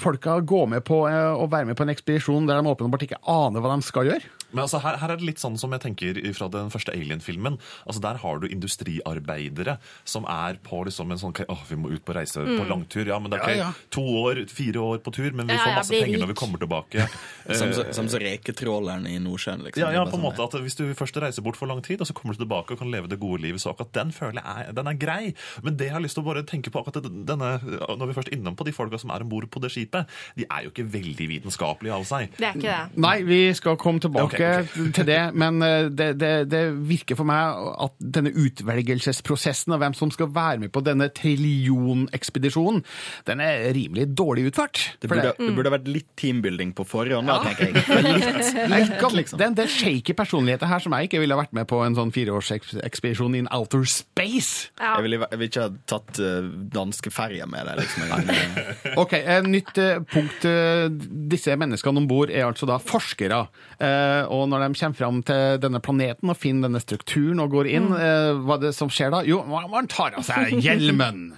[0.00, 3.20] folka gå med på eh, å være med på en ekspedisjon der de åpenbart ikke
[3.28, 4.24] aner hva de skal gjøre?
[4.50, 7.54] Men altså, her, her er det litt sånn som jeg tenker fra den første Alien-filmen.
[7.86, 12.02] Altså, Der har du industriarbeidere som er på liksom en sånn Åh, vi må ut
[12.04, 12.66] på reise på Mm.
[12.68, 13.06] langtur.
[13.06, 13.72] Ja, men det er ikke Ja, ja.
[13.94, 16.20] to år, fire år på tur, men vi Ja, får masse penger rik.
[16.24, 17.06] når vi kommer tilbake.
[17.54, 19.80] Som så, Eh, som så reketråleren i Nordsjøen, liksom.
[19.80, 22.00] ja, ja, på en bare måte at Hvis du først reiser bort for lang tid,
[22.00, 24.40] og så kommer du tilbake og kan leve det gode livet, så akkurat den føler
[24.40, 25.34] jeg er, den er grei.
[25.62, 27.50] Men det jeg har lyst til å bare tenke på akkurat denne,
[27.98, 30.06] når vi først er innom på de folka som er om bord på det skipet,
[30.36, 32.30] de er jo ikke veldig vitenskapelige av seg.
[32.38, 33.00] Det er ikke det.
[33.04, 37.28] Nei, vi skal komme tilbake Ok, til det, men eh, det, det, det virker for
[37.28, 42.82] meg at denne utvelgelsesprosessen av hvem som skal være med på denne trillionekspedisjonen,
[43.28, 44.80] den er rimelig dårlig utført.
[45.00, 47.54] Det burde, det- det burde vært litt teambuilding på forhånd, da, Ja.
[47.54, 47.74] tenker jeg.
[48.10, 49.38] Litt, Nei, litt, liksom.
[49.38, 51.96] Det er en del shaky personligheter her som jeg ikke ville vært med på en
[51.98, 54.68] sånn fireårsekspedisjon in outer space.
[54.78, 58.06] Jeg, vil, jeg vil ikke ha tatt uh, danske ferja med deg, liksom.
[59.02, 60.44] Ok, et nytt eh, punkt.
[60.48, 60.86] eh,
[61.30, 63.42] Disse menneskene om bord er altså da forskere.
[63.80, 67.70] Eh, og når de kommer fram til denne planeten og finner denne strukturen og går
[67.74, 67.96] inn, Mm.
[67.96, 69.22] eh, hva er det som skjer da?
[69.26, 71.30] Jo, man man tar av seg hjelmen.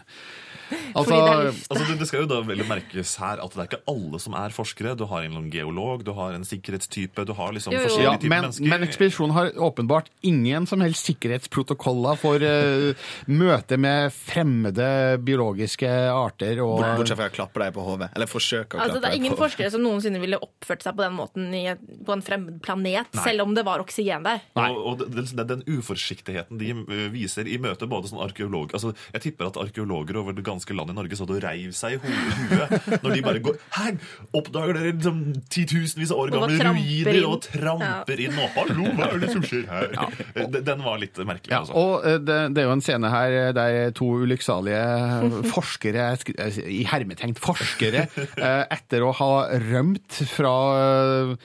[0.97, 1.35] Fordi det
[1.73, 4.37] altså det, det skal jo da vel merkes her at det er ikke alle som
[4.39, 4.95] er forskere.
[4.99, 8.47] Du har en geolog, du har en sikkerhetstype, du har liksom Ja, forskjellige typer men,
[8.49, 8.71] mennesker.
[8.73, 13.09] men ekspedisjonen har åpenbart ingen som helst sikkerhetsprotokoller for uh,
[13.43, 18.11] møte med fremmede biologiske arter og Bortsett fra å klappe deg på hodet.
[18.17, 21.05] Eller forsøke å Altså, klappe det er ingen forskere som noensinne ville oppført seg på
[21.05, 21.65] den måten i,
[22.07, 23.25] på en fremmed planet, Nei.
[23.25, 24.43] selv om det var oksygen der.
[24.59, 28.93] Og, og det, det, den uforsiktigheten de eh, viser i møte både sånn arkeolog altså
[29.15, 31.98] Jeg tipper at arkeologer over det ganske land i Norge satt og reiv seg i
[31.98, 33.96] huet når de bare går Her
[34.38, 35.18] oppdager dere liksom,
[35.51, 37.27] titusenvis av år gamle ruiner inn.
[37.27, 38.38] og tramper inn.
[38.38, 39.90] Og hallo, hva er det som skjer her?
[39.98, 40.07] Ja.
[40.46, 41.51] Den- Den var litt merkelig.
[41.51, 41.75] Ja, altså.
[41.75, 46.07] og eh, det, det er jo en scene her eh, der to ulykksalige forskere,
[46.38, 48.07] eh, i hermetegn forskere,
[48.38, 51.37] eh, etter å ha rømt fra eh,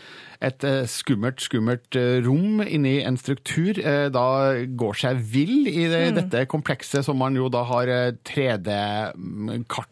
[0.41, 4.25] et eh, skummelt, skummelt eh, rom inni en struktur, eh, da
[4.77, 6.15] går seg vill i det, Mm.
[6.21, 9.89] dette komplekset som man jo da har eh, 3D-kart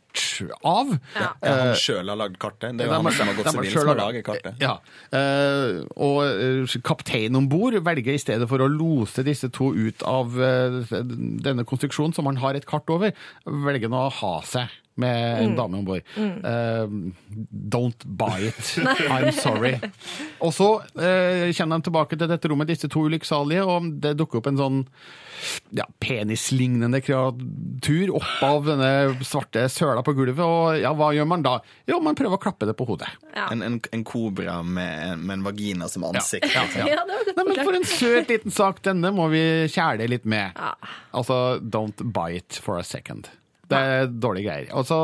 [0.64, 0.94] av.
[1.18, 2.78] Ja, han sjøl har lagd kartet.
[2.78, 4.62] Det er jo han som har gått seg som har laget- kartet.
[4.64, 4.78] Ja.
[5.12, 10.04] Uh, og eh, kapteinen om bord velger i stedet for å lose disse to ut
[10.08, 13.12] av denne konstruksjonen, som han har et kart over,
[13.46, 15.56] velger nå å ha seg med en Mm.
[15.58, 16.02] dame om bord.
[16.16, 16.46] Mm.
[16.46, 16.88] Eh,
[17.76, 18.78] don't buy it.
[19.12, 19.76] I'm sorry.
[20.40, 24.40] Og så uh, kjenner de tilbake til dette rommet, disse to ulykksalige, og det dukker
[24.40, 24.82] opp en sånn
[25.76, 28.90] ja, penislignende kreatur opp av denne
[29.28, 31.58] svarte søla på gulvet, og ja, hva gjør man da?
[31.92, 33.12] Jo, man prøver å klappe det på hodet.
[33.52, 36.48] En, en, en kobra med, med en vagina som ansikt.
[36.56, 37.04] Ja, ja.
[37.36, 39.44] Nei, men for en søt liten sak, denne må vi
[39.76, 40.56] kjæle litt med.
[41.14, 43.28] Altså, don't buy it for a second.
[43.70, 44.68] Det er dårlige greier.
[44.78, 44.98] Altså,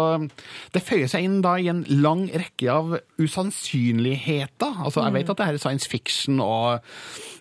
[0.75, 4.81] det føyer seg inn da i en lang rekke av usannsynligheter.
[4.85, 6.81] Altså, jeg vet at det her er science fiction, og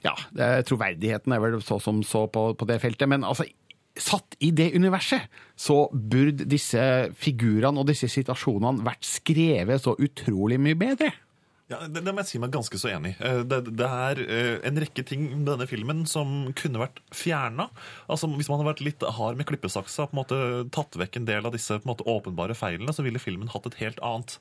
[0.07, 3.45] ja, er- troverdigheten er vel så som så på, på det feltet, men altså,
[4.01, 5.27] satt i det universet,
[5.59, 6.81] så burde disse
[7.21, 11.11] figurene og disse situasjonene vært skrevet så utrolig mye bedre.
[11.71, 13.15] Ja, det, det må jeg si meg ganske så enig.
[13.23, 17.69] Eh, Det, det er eh, en rekke ting med denne filmen som kunne vært fjerna.
[18.11, 20.41] Altså, hvis man hadde vært litt hard med klippesaksa, på en måte
[20.75, 24.03] tatt vekk en del av disse måte, åpenbare feilene, så ville filmen hatt et helt
[24.03, 24.39] annet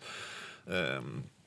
[0.70, 1.39] vi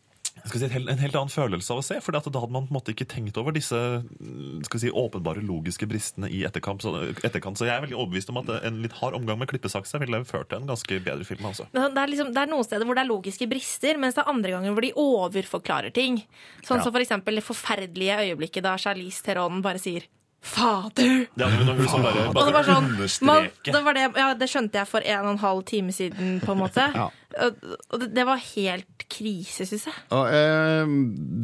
[0.44, 2.00] si, et hel- en helt annen følelse av å se.
[2.00, 5.42] For da hadde man på en måte ikke tenkt over disse mm, skal si, åpenbare
[5.44, 6.82] logiske bristene i etterkant.
[6.82, 6.92] Så,
[7.22, 7.58] etterkant.
[7.58, 10.48] så jeg er veldig overbevist om at en litt hard omgang med klippesaksa ville ført
[10.50, 11.44] til en ganske bedre film.
[11.46, 11.68] altså.
[11.72, 14.32] Det er, liksom, det er noen steder hvor det er logiske brister, mens det er
[14.32, 16.22] andre ganger hvor de overforklarer ting.
[16.62, 16.82] Sånn Ja.
[16.82, 20.02] som for eksempel det forferdelige øyeblikket da Charlize Theron bare sier
[20.42, 21.28] Fader!
[21.38, 22.88] Bare, det var sånn,
[23.28, 26.40] man, det, var det, ja, det skjønte jeg for en og en halv time siden,
[26.42, 26.88] på en måte.
[27.02, 27.08] Ja.
[27.48, 29.94] Og, det, var helt krise, syns jeg.
[30.12, 30.90] Og, eh,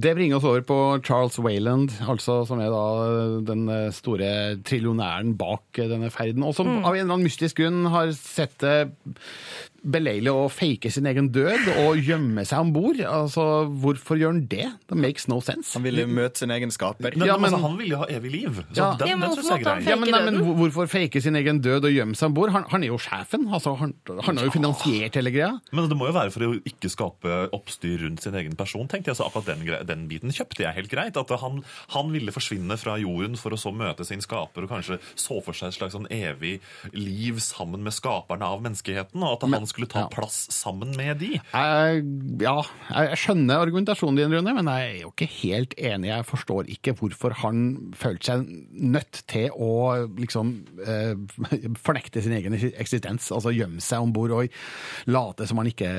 [0.04, 2.82] det bringer oss over på Charles Wayland, altså, som er da
[3.48, 4.28] den eh, store
[4.68, 6.82] trillionæren bak eh, denne ferden, og som Mm.
[6.84, 8.90] av en eller annen mystisk grunn har sett det
[9.82, 12.98] beleilig å fake sin egen død og gjemme seg om bord.
[13.06, 13.44] Altså,
[13.82, 14.66] hvorfor gjør han det?
[14.90, 15.72] Det makes no sense.
[15.78, 17.14] Han ville møte sin egen skaper.
[17.18, 18.58] Ja, men, altså, han ville jo ha evig liv.
[18.72, 18.88] Så Ja.
[18.98, 19.76] den, den synes jeg er grei.
[19.86, 22.50] Ja, men, nei, men hvorfor fake sin egen død og gjemme seg om bord?
[22.56, 23.46] Han, han er jo sjefen.
[23.54, 23.94] Altså, han,
[24.26, 25.52] han har jo finansiert hele greia.
[25.72, 29.12] Men det må jo være for å ikke skape oppstyr rundt sin egen person, tenkte
[29.12, 29.20] jeg.
[29.20, 31.16] Så akkurat den, den biten kjøpte jeg helt greit.
[31.16, 31.62] At han,
[31.94, 35.54] han ville forsvinne fra jorden for å så møte sin skaper, og kanskje så for
[35.56, 36.58] seg et slags sånn evig
[36.92, 41.30] liv sammen med skaperne av menneskeheten, og at han skulle ta plass sammen med de.
[41.38, 42.02] Jeg,
[42.42, 42.56] ja,
[42.90, 46.10] jeg skjønner argumentasjonen din, Rune, men jeg er jo ikke helt enig.
[46.10, 47.62] Jeg forstår ikke hvorfor han
[47.98, 49.70] følte seg nødt til å
[50.18, 50.54] liksom
[50.84, 51.14] eh,
[51.78, 53.30] fornekte sin egen eksistens.
[53.34, 54.48] Altså gjemme seg om bord og
[55.10, 55.90] late som han ikke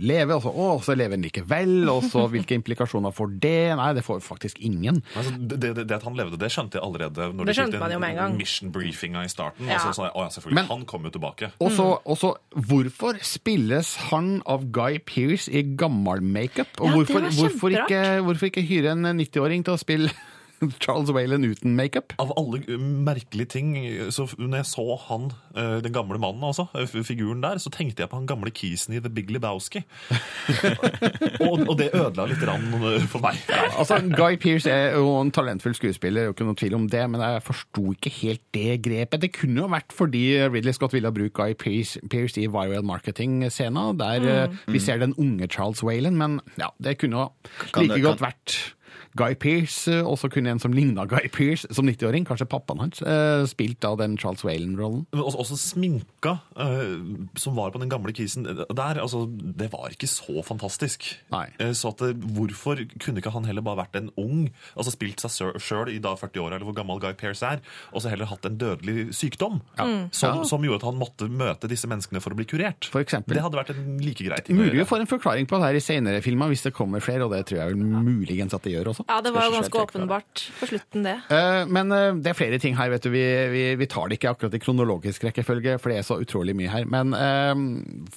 [0.00, 0.34] lever.
[0.38, 3.56] Og så, å, så lever han likevel, og så hvilke implikasjoner får det?
[3.78, 5.02] Nei, det får faktisk ingen.
[5.18, 7.60] Altså, det, det, det at han levde, det skjønte jeg allerede når Det de fikk
[7.62, 8.36] skjønte man jo med en gang.
[8.38, 9.68] mission briefinga i starten.
[9.68, 9.78] Ja.
[9.78, 11.50] Altså, sånn, å ja, selvfølgelig, Men- han kom jo tilbake.
[11.64, 12.32] Og så, og så,
[12.78, 16.70] hvorfor spilles han av Guy Pearce i gammel makeup?
[16.80, 20.12] Og Ja, hvorfor, hvorfor, ikke, hvorfor ikke hyre en 90-åring til å spille
[20.84, 22.12] Charles Whalen uten makeup?
[22.18, 23.72] Av alle merkelige ting,
[24.14, 28.02] så når jeg så han, uh, den gamle mannen altså, uh, figuren der, så tenkte
[28.04, 29.84] jeg på han gamle kisen i The Big Lebowski.
[31.44, 33.38] og, og det ødela litt rann uh, for meg.
[33.78, 37.04] Altså, Guy Pearce er jo en talentfull skuespiller, er jo ikke noe tvil om det,
[37.12, 39.22] men jeg forsto ikke helt det grepet.
[39.24, 43.90] Det kunne jo vært fordi Ridley Scott ville bruke Guy Pearce, Pearce i viral marketing-scena,
[43.98, 44.26] der Mm.
[44.28, 47.28] eh, vi ser den unge Charles Whalen, men ja, det kunne jo
[47.82, 48.56] like godt kan- vært
[49.16, 53.00] Guy Pearce, eh, også kunne en som ligna Guy Pearce som 90-åring, kanskje pappaen hans,
[53.02, 55.06] eh, spilt av den Charles Whalen-rollen.
[55.12, 56.98] Men også, også sminka, eh,
[57.36, 59.24] som var på den gamle kisen der, altså,
[59.56, 61.16] det var ikke så fantastisk.
[61.32, 61.46] Nei.
[61.72, 65.88] så at, hvorfor kunne ikke han heller bare vært en ung, altså spilt seg sjøl
[65.92, 67.60] i da 40-åra, eller hvor gammel Guy Pearce er,
[67.92, 70.08] og så heller hatt en dødelig sykdom, Ja.
[70.12, 70.44] som, Ja.
[70.44, 72.84] som gjorde at han måtte møte disse menneskene for å bli kurert.
[72.84, 73.34] For eksempel.
[73.34, 74.48] Det hadde vært en like greit.
[74.48, 77.24] Mulig vi får en forklaring på det her i senere filmer, hvis det kommer flere,
[77.24, 78.97] og det tror jeg vel muligens at det gjør også.
[79.08, 81.14] Ja, det var jo ganske åpenbart på slutten, det.
[81.30, 83.10] Eh, Men eh, det er flere ting her, vet du.
[83.14, 86.56] Vi, vi, vi tar det ikke akkurat i kronologisk rekkefølge, for det er så utrolig
[86.58, 86.84] mye her.
[86.90, 87.54] Men eh,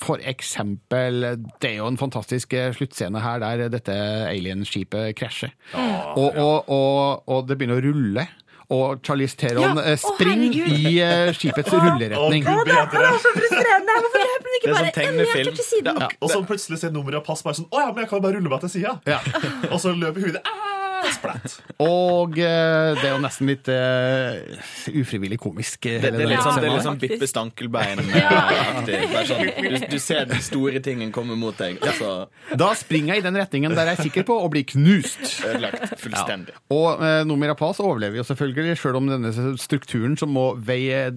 [0.02, 1.22] for eksempel,
[1.62, 3.96] det er jo en fantastisk sluttscene her der dette
[4.32, 5.54] alienskipet krasjer.
[5.76, 8.28] og, og, og, og det begynner å rulle.
[8.72, 10.94] Og Charlize Theron Ja, springer i
[11.36, 12.46] skipets rulleretning.
[12.48, 13.10] Å, Gud bedre.
[13.20, 13.98] så frustrerende!
[13.98, 16.00] Hvorfor løper hun ikke Det er bare sånn en meter til siden?
[16.00, 18.22] Ja, og så plutselig ser nummeret og pass bare sånn Å ja, men jeg kan
[18.22, 18.94] jo bare rulle meg til sida.
[19.74, 20.40] og så løper hun.
[20.40, 20.71] ah,
[21.16, 21.56] splatt.
[21.82, 24.62] Og eh, det er jo nesten litt eh,
[25.02, 25.86] ufrivillig komisk.
[25.90, 27.00] eh, Det, det, hele er litt sånn, det er litt sånn.
[27.02, 29.00] Bippe Stankelbein-aktig.
[29.14, 32.12] Bare sånn, du, du ser den store tingen komme mot deg, og så
[32.60, 35.22] Da springer jeg i den retningen der jeg er sikker på å bli knust.
[35.48, 36.56] Ødelagt fullstendig.
[36.56, 36.64] Ja.
[36.78, 41.08] Og eh, Noomi Rapace overlever jo selvfølgelig, selv om denne strukturen som må veie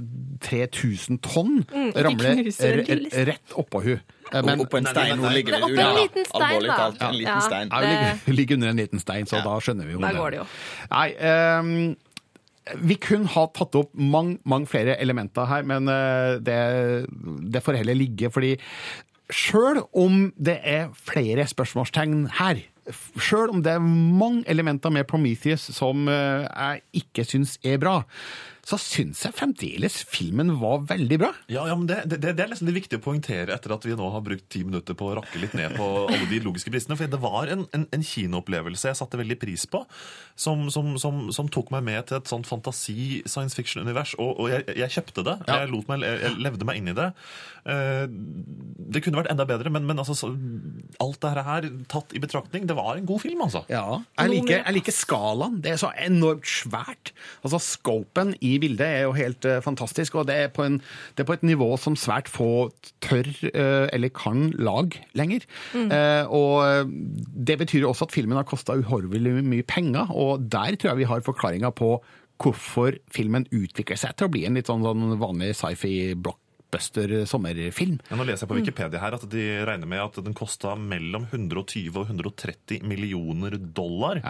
[0.44, 4.00] 3000 tonn, Mm, ramler knuser en r- r- rett oppå hun.
[4.40, 6.78] Og oppå en stein, hun ligger Men oppå en liten stein, da.
[6.78, 7.68] talt, en liten Ja, stein.
[7.70, 10.34] Ja, hun ligger, ligger under en liten stein, så da skjønner vi jo Der går
[10.34, 10.48] det jo.
[10.90, 11.06] Nei,
[11.60, 11.96] um,
[12.80, 16.60] vi kunne ha tatt opp mange, mange flere elementer her, men eh, det,
[17.52, 18.54] det får heller ligge, fordi
[19.32, 22.58] Sjøl om det er flere spørsmålstegn her,
[23.16, 28.02] sjøl om det er mange elementer med Prometheus som eh, jeg ikke syns er bra,
[28.64, 31.30] så syns jeg fremdeles filmen var veldig bra.
[31.52, 33.92] Ja, ja, men det, det, det er liksom det viktige å poengtere etter at vi
[33.98, 36.96] nå har brukt ti minutter på å rakke litt ned på alle de logiske bristene.
[36.96, 39.82] For det var en, en, en kinoopplevelse jeg satte veldig pris på,
[40.40, 44.14] som, som, som, som tok meg med til et sånt fantasi-science fiction-univers.
[44.16, 45.36] Og, og jeg, jeg kjøpte det.
[45.50, 47.10] Jeg, lot meg, jeg levde meg inn i det.
[47.68, 48.06] Eh,
[48.94, 50.28] Det kunne vært enda bedre, men, men altså,
[51.02, 53.64] alt det her tatt i betraktning, det var en god film, altså.
[53.72, 55.60] Ja, jeg liker, jeg liker skalaen.
[55.64, 57.12] Det er så enormt svært.
[57.44, 60.80] Altså, Scopen i bildet er jo helt eh, fantastisk, og det er, på en,
[61.14, 62.68] det er på et nivå som svært få
[63.04, 65.46] tør eh, eller kan lage lenger.
[65.74, 65.88] Mm.
[65.94, 66.92] Eh, og
[67.48, 71.10] det betyr også at filmen har kosta uhorvelig mye penger, og der tror jeg vi
[71.10, 71.96] har forklaringa på
[72.42, 75.54] hvorfor filmen utvikler seg til å bli en litt sånn, sånn vanlig
[76.78, 77.98] sci-fi-blockbuster-sommerfilm.
[78.10, 81.26] Ja, nå leser jeg på Wikipedia her at de regner med at den kosta mellom
[81.30, 84.20] 120 og 130 millioner dollar.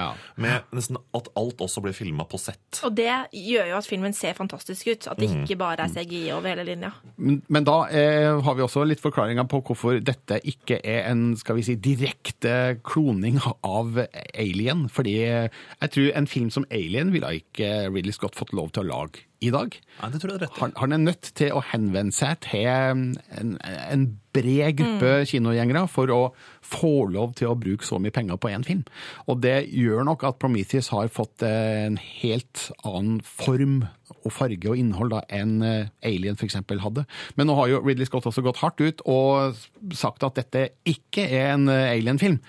[0.40, 2.80] Med nesten at alt også ble filma på sett.
[2.86, 5.08] Og det gjør jo at filmen ser fantastisk ut.
[5.10, 5.44] At det Mm.
[5.44, 6.92] ikke bare er CGI over hele linja.
[7.16, 11.34] Men, men da eh, har vi også litt forklaringer på hvorfor dette ikke er en
[11.36, 13.98] skal vi si, direkte kloning av
[14.34, 14.88] Alien.
[14.92, 18.90] Fordi jeg tror en film som Alien ville ikke Ridley Scott fått lov til å
[18.92, 19.74] lage i dag.
[20.00, 20.60] Ja, det tror jeg er rett.
[20.62, 26.10] Han, han er nødt til å henvende seg til en, en bred gruppe kinogjengere for
[26.12, 26.20] å
[26.64, 28.84] få lov til å bruke så mye penger på én film.
[29.28, 33.82] Og det gjør nok at Prometheus har fått eh, en helt annen form
[34.24, 36.58] og farge og innhold da, enn eh, Alien f.eks.
[36.60, 37.04] hadde.
[37.38, 39.60] Men nå har jo Ridley Scott også gått hardt ut og
[39.96, 42.40] sagt at dette ikke er en eh, Alien-film.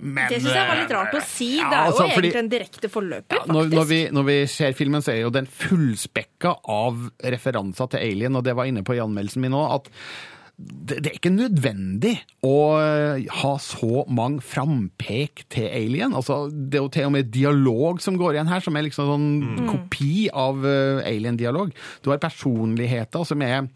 [0.00, 1.48] Men, det syns jeg var litt rart å si.
[1.58, 3.74] ja, det er jo altså, fordi- egentlig en direkte forløper, når, faktisk.
[3.74, 8.36] når, vi, når vi ser filmen, så er jo den fullspekka av referanser til Alien,
[8.38, 9.90] og det var inne på i anmeldelsen min òg, at
[10.58, 12.54] det, det er ikke nødvendig å
[13.44, 16.14] ha så mange frampek til Alien.
[16.18, 19.06] Altså, det er jo til og med dialog som går igjen her, som er liksom
[19.06, 19.68] sånn Mm.
[19.70, 21.70] kopi av eh, Alien-dialog.
[22.02, 23.68] Du har personligheter som er eh,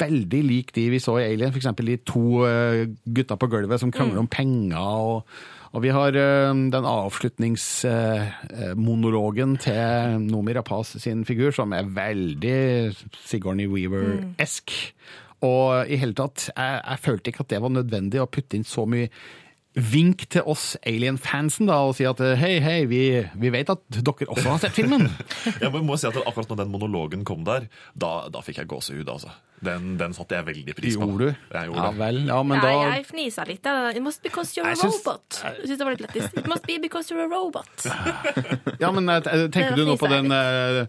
[0.00, 1.66] veldig lik de vi så i Alien, f.eks.
[1.76, 4.26] de to eh, gutta på gulvet som krangler Mm.
[4.26, 4.78] om penger.
[4.78, 5.24] og
[5.72, 12.94] og vi har eh, den avslutningsmonologen til Nomi Rapaz sin figur, som er veldig
[13.26, 14.70] Sigourney Weaver-esk.
[15.46, 18.64] Og i hele tatt, jeg, jeg følte ikke at det var nødvendig å putte inn
[18.66, 19.08] så mye
[19.74, 23.02] vink til oss Alien-fansen da, og si at hei, hei, vi,
[23.38, 25.06] vi vet at dere også har sett filmen.
[25.62, 29.08] Jeg må si at Akkurat når den monologen kom der, da, da fikk jeg gåsehud.
[29.08, 29.30] altså.
[29.60, 31.04] Den, den satte jeg veldig pris på.
[31.04, 31.40] Gjorde du?
[31.52, 33.66] Jeg gjorde Ja vel, ja, men ja, da jeg fnisa litt.
[33.94, 35.40] It must be because you're a Jeg syns- robot.
[35.44, 36.28] Jeg synes det var litt lættis.
[36.40, 37.86] It must be because you're a robot.
[38.80, 39.20] Ja, men eh,
[39.54, 40.82] tenker du nå på den eh,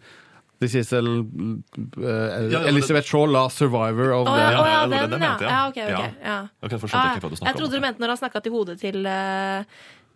[0.61, 5.21] This is a, uh, Elizabeth Shaw, last survivor of Å the ja, ja, det- den,
[5.25, 5.37] ja.
[5.41, 5.67] ja.
[5.69, 5.89] Ok, ok.
[5.89, 6.09] Ja.
[6.21, 6.35] Ja.
[6.61, 9.63] Jeg snakker Jeg trodde du mente når han snakka til hodet til, eh,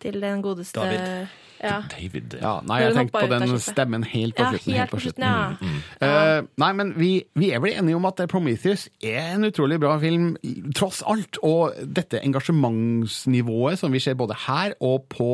[0.01, 1.27] til den godeste David.
[1.63, 1.77] Ja.
[1.89, 2.35] David.
[2.41, 4.73] Ja, nei, jeg tenkte på den stemmen helt på Ja, slutten.
[4.75, 5.55] helt på slutten, ja.
[5.61, 5.77] Mm.
[6.03, 9.95] Eh, nei, men vi, vi er vel enige om at Prometheus er en utrolig bra
[10.01, 10.33] film,
[10.75, 11.39] tross alt.
[11.47, 15.29] Og dette engasjementsnivået som vi ser både her og på,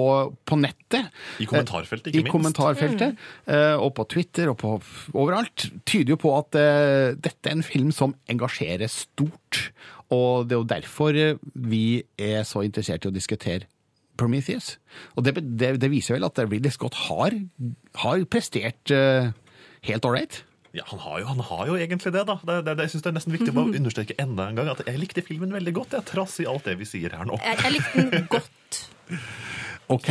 [0.45, 1.09] på nettet
[1.41, 2.29] I kommentarfeltet, ikke minst.
[2.29, 4.75] I kommentarfeltet, kommentarfeltet, uh, og på Twitter og på
[5.17, 9.71] overalt, tyder jo på at uh, dette er en film som engasjerer stort.
[10.11, 13.69] Og det er jo derfor eh, vi er så interessert i å diskutere
[14.21, 14.75] Prometheus.
[15.17, 17.35] Og det, det, det viser vel at Ridley Scott har,
[18.03, 19.33] har prestert uh,
[19.89, 20.43] helt ålreit.
[20.71, 22.37] Ja, han har, jo, han har jo egentlig det, da.
[22.47, 24.85] Det, det, det, jeg synes det er nesten viktig å understreke enda en gang at
[24.87, 27.35] jeg likte filmen veldig godt, jeg, trass i alt det vi sier her nå.
[27.43, 28.79] Jeg, jeg likte den godt.
[29.91, 30.07] Ok,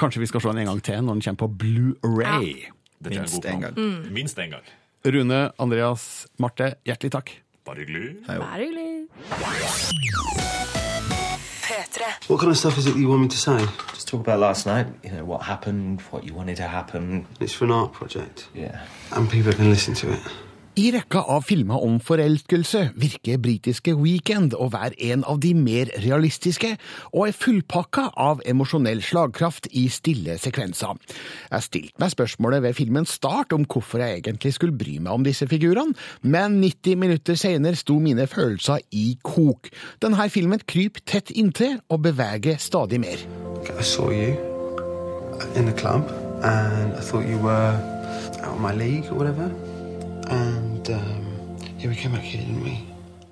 [0.00, 2.72] Kanskje vi skal se den en gang til når den kommer på Blu-ray.
[3.04, 3.76] Er Minst god en gang.
[3.76, 4.08] Mm.
[4.16, 4.72] Minst en gang.
[5.04, 7.36] Rune, Andreas, Marte, hjertelig takk.
[7.68, 8.16] Bare hyggelig.
[8.26, 9.08] Bare hyggelig.
[12.28, 13.58] What kind of stuff is it you want me to say?
[13.92, 17.26] Just talk about last night, you know, what happened, what you wanted to happen.
[17.40, 18.48] It's for an art project.
[18.54, 18.86] Yeah.
[19.12, 20.20] And people can listen to it.
[20.78, 25.88] I rekka av filmer om forelskelse virker britiske Weekend å være en av de mer
[26.04, 26.68] realistiske,
[27.10, 30.94] og er fullpakka av emosjonell slagkraft i stille sekvenser.
[31.50, 35.26] Jeg stilte meg spørsmålet ved filmens start om hvorfor jeg egentlig skulle bry meg om
[35.26, 39.72] disse figurene, men 90 minutter senere sto mine følelser i kok.
[39.98, 43.24] Denne filmen kryper tett inntil og beveger stadig mer.
[43.66, 44.38] I saw you
[45.56, 46.06] in the club,
[46.44, 47.74] and I thought you were
[48.44, 49.50] out of my league or whatever.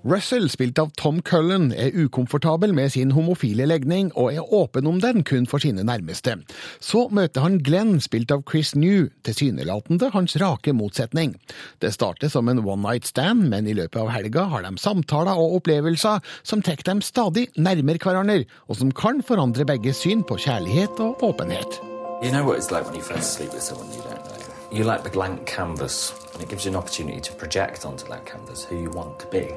[0.07, 5.01] Russell, spilt av Tom Cullen, er ukomfortabel med sin homofile legning og er åpen om
[5.03, 6.37] den kun for sine nærmeste.
[6.79, 11.35] Så møter han Glenn, spilt av Chris New, tilsynelatende hans rake motsetning.
[11.83, 15.35] Det starter som en one night stand, men i løpet av helga har de samtaler
[15.35, 20.39] og opplevelser som trekker dem stadig nærmere hverandre, og som kan forandre begges syn på
[20.47, 21.83] kjærlighet og åpenhet.
[22.23, 24.36] You know what it's like when you first sleep with someone you don't know.
[24.73, 28.27] You like the blank canvas, and it gives you an opportunity to project onto that
[28.27, 29.55] canvas who you want to be.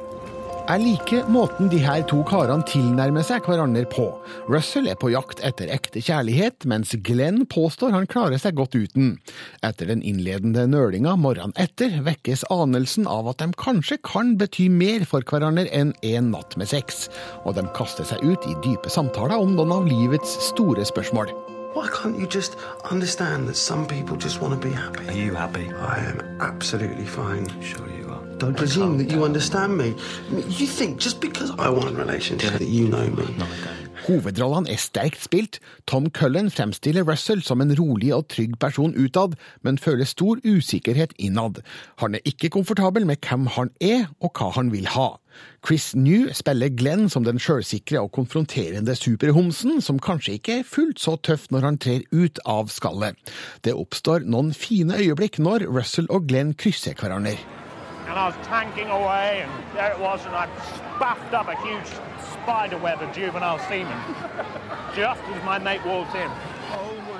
[0.69, 4.03] Jeg liker måten de her to karene tilnærmer seg hverandre på.
[4.53, 9.15] Russell er på jakt etter ekte kjærlighet, mens Glenn påstår han klarer seg godt uten.
[9.65, 15.09] Etter den innledende nølinga morgenen etter vekkes anelsen av at de kanskje kan bety mer
[15.09, 17.07] for hverandre enn en natt med sex,
[17.49, 21.33] og de kaster seg ut i dype samtaler om noen av livets store spørsmål.
[21.73, 22.55] Why can't you just
[22.89, 25.07] understand that some people just want to be happy?
[25.07, 25.69] Are you happy?
[25.71, 27.45] I am absolutely fine.
[27.61, 28.25] Sure you are.
[28.39, 29.93] Don't presume that you understand me.
[30.31, 33.23] You think just because I want a relationship that you know me.
[34.07, 35.59] Hovedrollene er sterkt spilt.
[35.85, 41.13] Tom Cullen fremstiller Russell som en rolig og trygg person utad, men føler stor usikkerhet
[41.19, 41.61] innad.
[42.01, 45.19] Han er ikke komfortabel med hvem han er, og hva han vil ha.
[45.65, 51.01] Chris New spiller Glenn som den sjølsikre og konfronterende superhomsen, som kanskje ikke er fullt
[51.03, 53.19] så tøff når han trer ut av skallet.
[53.65, 57.37] Det oppstår noen fine øyeblikk når Russell og Glenn krysser hverandre.
[58.09, 60.49] And I was tanking away, and there it was, and I
[60.97, 61.89] spaffed up a huge
[62.33, 63.99] spider web of juvenile semen.
[64.95, 66.31] Just as my mate walked in.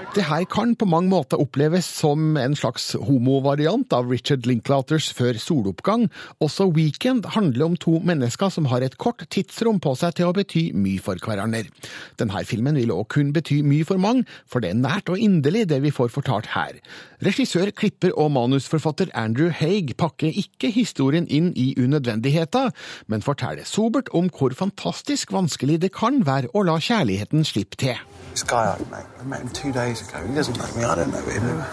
[0.10, 5.38] Det her kan på mange måter oppleves som en slags homovariant av Richard Linklaters Før
[5.38, 6.08] soloppgang.
[6.42, 10.34] Også Weekend handler om to mennesker som har et kort tidsrom på seg til å
[10.34, 11.68] bety mye for hverandre.
[12.18, 15.68] Denne filmen vil også kun bety mye for mange, for det er nært og inderlig
[15.70, 16.82] det vi får fortalt her.
[17.22, 22.74] Regissør, klipper og manusforfatter Andrew Haig pakker ikke historien inn i unødvendigheter,
[23.06, 28.02] men forteller sobert om hvor fantastisk vanskelig det kan være å la kjærligheten slippe til.
[28.40, 28.44] I
[28.90, 30.26] met, I met him two days ago.
[30.28, 31.64] He doesn't know me, I don't know him.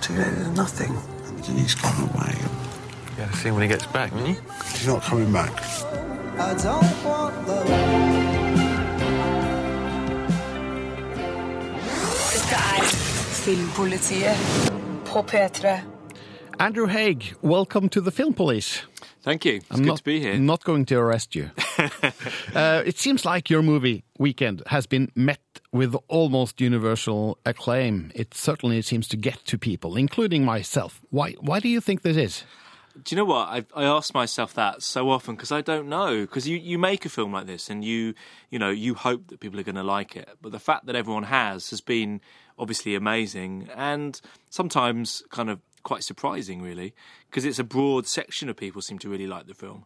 [0.00, 0.96] Two days is nothing.
[1.26, 2.34] And he's gone away.
[2.38, 4.36] You gotta see when he gets back, haven't you?
[4.72, 5.52] He's not coming back.
[6.38, 7.66] I don't want love.
[12.50, 12.96] Dette
[13.44, 14.36] Filmpolitiet
[15.04, 15.80] på P3.
[16.58, 18.82] Andrew Haig, welcome to the Film Police.
[19.22, 19.56] Thank you.
[19.56, 20.36] It's I'm good not, to be here.
[20.36, 21.50] not going to arrest you.
[22.54, 28.10] uh, it seems like your movie, Weekend, has been met with almost universal acclaim.
[28.16, 31.00] It certainly seems to get to people, including myself.
[31.10, 32.44] Why, why do you think this is?
[33.00, 33.48] Do you know what?
[33.48, 36.22] I, I ask myself that so often because I don't know.
[36.22, 38.14] Because you, you make a film like this and you
[38.50, 40.94] you know you hope that people are going to like it, but the fact that
[40.94, 42.20] everyone has has been
[42.58, 44.20] obviously amazing and
[44.50, 46.94] sometimes kind of quite surprising, really,
[47.30, 49.84] because it's a broad section of people seem to really like the film.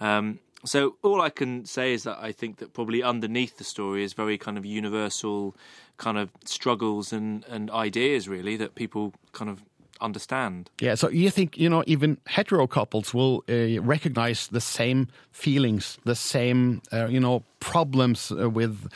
[0.00, 4.02] Um, so all I can say is that I think that probably underneath the story
[4.02, 5.56] is very kind of universal
[5.98, 9.62] kind of struggles and, and ideas really that people kind of
[10.00, 10.70] understand.
[10.80, 15.98] Yeah, so you think, you know, even hetero couples will uh, recognize the same feelings,
[16.04, 18.88] the same, uh, you know, problems uh, with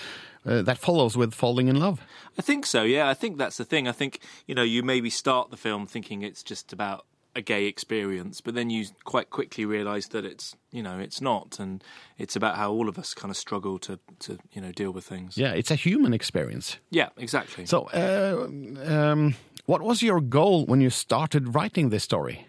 [0.47, 2.01] uh, that follows with falling in love.
[2.39, 2.83] I think so.
[2.83, 3.89] Yeah, I think that's the thing.
[3.89, 7.65] I think you know you maybe start the film thinking it's just about a gay
[7.65, 11.83] experience, but then you quite quickly realise that it's you know it's not, and
[12.19, 15.05] it's about how all of us kind of struggle to to you know deal with
[15.05, 15.37] things.
[15.37, 16.79] Yeah, it's a human experience.
[16.91, 17.67] Yeah, exactly.
[17.67, 18.47] So, uh,
[18.87, 19.35] um,
[19.67, 22.47] what was your goal when you started writing this story?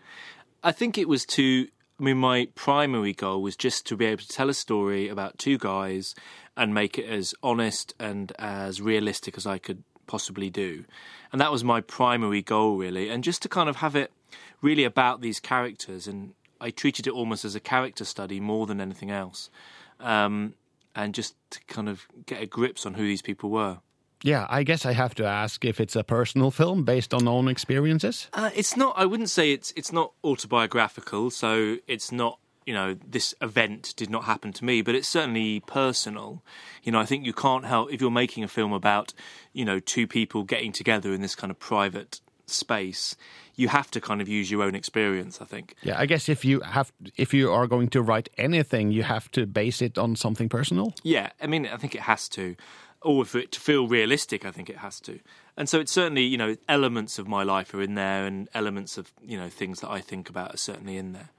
[0.64, 1.68] I think it was to.
[2.04, 5.38] I mean, my primary goal was just to be able to tell a story about
[5.38, 6.14] two guys
[6.58, 10.84] and make it as honest and as realistic as I could possibly do.
[11.32, 13.08] And that was my primary goal, really.
[13.08, 14.12] And just to kind of have it
[14.62, 16.06] really about these characters.
[16.06, 19.50] And I treated it almost as a character study more than anything else.
[20.02, 20.56] Um,
[20.94, 23.78] and just to kind of get a grips on who these people were.
[24.24, 27.50] Yeah, I guess I have to ask if it's a personal film based on own
[27.50, 28.30] experiences.
[28.34, 28.96] Uh, it's not.
[28.98, 29.74] I wouldn't say it's.
[29.76, 31.30] It's not autobiographical.
[31.30, 32.40] So it's not.
[32.66, 36.42] You know, this event did not happen to me, but it's certainly personal.
[36.82, 39.14] You know, I think you can't help if you're making a film about,
[39.52, 43.18] you know, two people getting together in this kind of private space.
[43.56, 45.42] You have to kind of use your own experience.
[45.42, 45.76] I think.
[45.84, 49.30] Yeah, I guess if you have, if you are going to write anything, you have
[49.32, 50.94] to base it on something personal.
[51.04, 52.56] Yeah, I mean, I think it has to.
[53.04, 55.20] Or for it to feel realistic, I think it has to.
[55.58, 58.98] And so it's certainly, you know, elements of my life are in there, and elements
[58.98, 61.30] of, you know, things that I think about are certainly in there.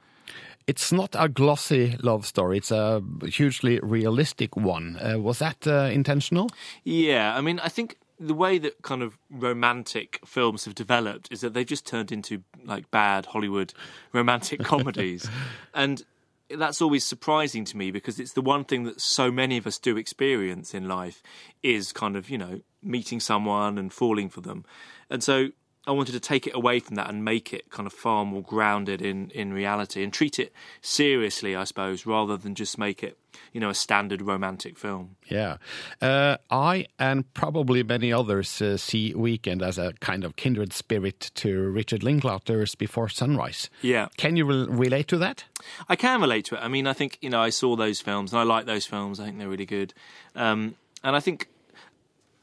[0.66, 2.58] It's not a glossy love story.
[2.58, 4.98] It's a hugely realistic one.
[4.98, 6.48] Uh, was that uh, intentional?
[6.84, 11.40] Yeah, I mean, I think the way that kind of romantic films have developed is
[11.40, 13.74] that they've just turned into like bad Hollywood
[14.12, 15.28] romantic comedies.
[15.74, 16.02] And
[16.50, 19.78] that's always surprising to me because it's the one thing that so many of us
[19.78, 21.22] do experience in life
[21.62, 24.64] is kind of, you know, meeting someone and falling for them.
[25.08, 25.48] And so
[25.86, 28.42] I wanted to take it away from that and make it kind of far more
[28.42, 33.18] grounded in, in reality and treat it seriously, I suppose, rather than just make it,
[33.52, 35.16] you know, a standard romantic film.
[35.28, 35.58] Yeah.
[36.00, 41.30] Uh, I and probably many others uh, see Weekend as a kind of kindred spirit
[41.34, 43.68] to Richard Linklater's Before Sunrise.
[43.82, 44.08] Yeah.
[44.16, 45.44] Can you re- relate to that?
[45.88, 46.62] I can relate to it.
[46.62, 49.20] I mean, I think, you know, I saw those films and I like those films.
[49.20, 49.92] I think they're really good.
[50.34, 51.48] Um, and I think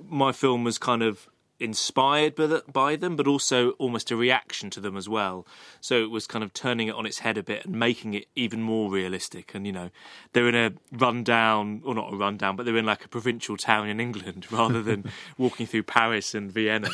[0.08, 1.28] my film was kind of
[1.62, 5.46] inspired by, the, by them, but also almost a reaction to them as well.
[5.80, 8.28] So it was kind of turning it on its head a bit and making it
[8.36, 9.54] even more realistic.
[9.54, 9.92] And you know,
[10.34, 13.88] they're in a rundown, or not a rundown, but they're in like a provincial town
[13.88, 15.06] in England rather than
[15.38, 16.90] walking through Paris and Vienna.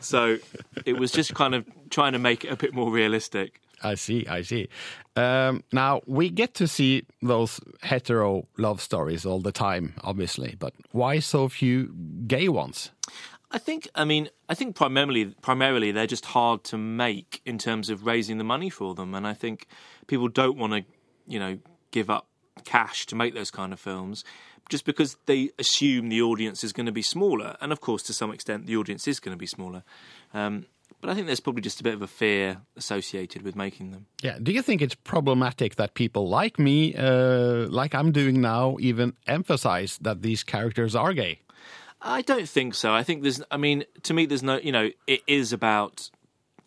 [0.00, 0.38] so
[0.84, 3.60] it was just kind of trying to make it a bit more realistic.
[3.82, 4.68] I see, I see.
[5.16, 10.74] Um, now, we get to see those hetero love stories all the time, obviously, but
[10.90, 11.94] why so few
[12.26, 12.90] gay ones?
[13.50, 17.88] I think, I mean, I think primarily, primarily they're just hard to make in terms
[17.88, 19.66] of raising the money for them, and I think
[20.06, 20.84] people don't want to,
[21.26, 21.58] you know,
[21.90, 22.26] give up
[22.64, 24.24] cash to make those kind of films,
[24.68, 28.12] just because they assume the audience is going to be smaller, and of course, to
[28.12, 29.82] some extent, the audience is going to be smaller.
[30.34, 30.66] Um,
[31.00, 34.06] but I think there's probably just a bit of a fear associated with making them.
[34.20, 34.36] Yeah.
[34.42, 39.14] Do you think it's problematic that people like me, uh, like I'm doing now, even
[39.26, 41.40] emphasize that these characters are gay?
[42.00, 42.92] I don't think so.
[42.94, 43.42] I think there's.
[43.50, 44.58] I mean, to me, there's no.
[44.58, 46.10] You know, it is about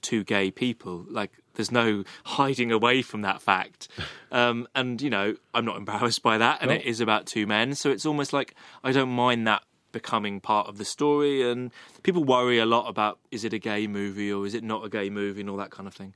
[0.02, 1.06] two gay people.
[1.10, 3.88] Like, there's no hiding away from that fact.
[4.34, 6.62] Um, and you know, I'm not embarrassed by that.
[6.62, 6.76] And No.
[6.78, 10.68] it is about two men, so it's almost like I don't mind that becoming part
[10.70, 11.42] of the story.
[11.50, 11.70] And
[12.02, 14.90] people worry a lot about is it a gay movie or is it not a
[14.90, 16.14] gay movie and all that kind of thing.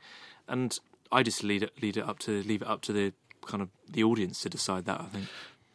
[0.48, 0.80] And
[1.12, 3.12] I just lead it lead it up to leave it up to the
[3.46, 5.02] kind of the audience to decide that.
[5.02, 5.26] I think.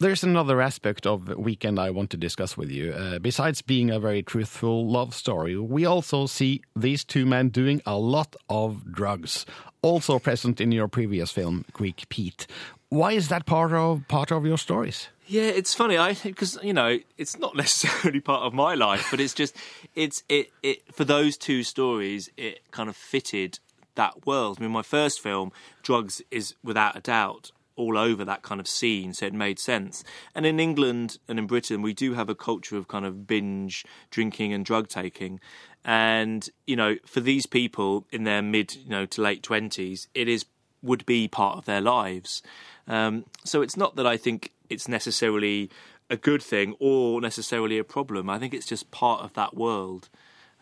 [0.01, 2.95] There's another aspect of Weekend I want to discuss with you.
[2.95, 7.83] Uh, besides being a very truthful love story, we also see these two men doing
[7.85, 9.45] a lot of drugs,
[9.83, 12.47] also present in your previous film, Greek Pete.
[12.89, 15.11] Why is that part of part of your stories?
[15.27, 15.99] Yeah, it's funny.
[15.99, 19.55] I because you know it's not necessarily part of my life, but it's just
[19.95, 23.59] it's it it for those two stories it kind of fitted
[23.97, 24.57] that world.
[24.61, 28.69] I mean, my first film, drugs is without a doubt all over that kind of
[28.69, 30.05] scene, so it made sense.
[30.35, 33.85] And in England and in Britain, we do have a culture of kind of binge
[34.11, 35.41] drinking and drug taking.
[35.85, 40.29] And you know, for these people in their mid, you know, to late twenties, it
[40.29, 40.45] is
[40.83, 42.43] would be part of their lives.
[42.87, 45.71] Um, so it's not that I think it's necessarily
[46.09, 48.29] a good thing or necessarily a problem.
[48.29, 50.09] I think it's just part of that world.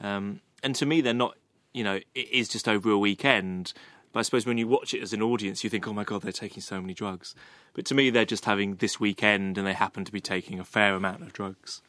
[0.01, 1.37] Um, and to me, they're not,
[1.73, 3.73] you know, it is just over a weekend.
[4.13, 6.23] But I suppose when you watch it as an audience, you think, oh my God,
[6.23, 7.35] they're taking so many drugs.
[7.75, 10.65] But to me, they're just having this weekend and they happen to be taking a
[10.65, 11.83] fair amount of drugs.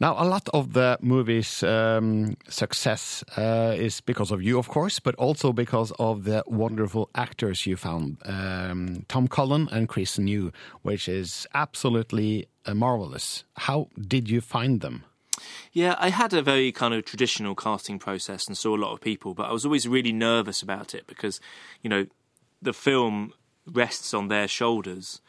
[0.00, 5.00] Now, a lot of the movie's um, success uh, is because of you, of course,
[5.00, 8.18] but also because of the wonderful actors you found.
[8.24, 13.42] Um, Tom Cullen and Chris New, which is absolutely uh, marvelous.
[13.56, 15.02] How did you find them?
[15.72, 19.00] Yeah, I had a very kind of traditional casting process and saw a lot of
[19.00, 21.40] people, but I was always really nervous about it because,
[21.82, 22.06] you know,
[22.60, 23.32] the film
[23.66, 25.20] rests on their shoulders.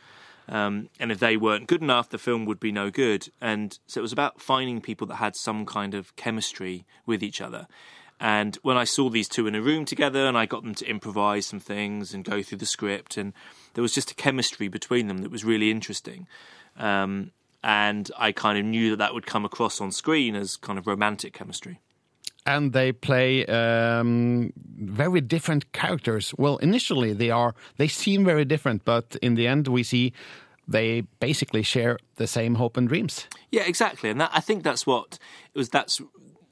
[0.48, 3.30] Um, and if they weren't good enough, the film would be no good.
[3.40, 7.40] And so it was about finding people that had some kind of chemistry with each
[7.40, 7.68] other.
[8.20, 10.90] And when I saw these two in a room together and I got them to
[10.90, 13.32] improvise some things and go through the script, and
[13.76, 16.28] there was just a chemistry between them that was really interesting.
[16.78, 17.32] Um,
[17.64, 20.88] and I kind of knew that that would come across on screen as kind of
[20.88, 21.80] romantic chemistry.
[22.46, 26.34] And they play um, very different characters.
[26.38, 30.14] Well, initially they are they seem very different, but in the end we see
[30.68, 33.28] they basically share the same hope and dreams.
[33.52, 34.10] Yeah, exactly.
[34.10, 35.20] And that, I think that's what
[35.54, 35.70] it was.
[35.70, 36.02] That's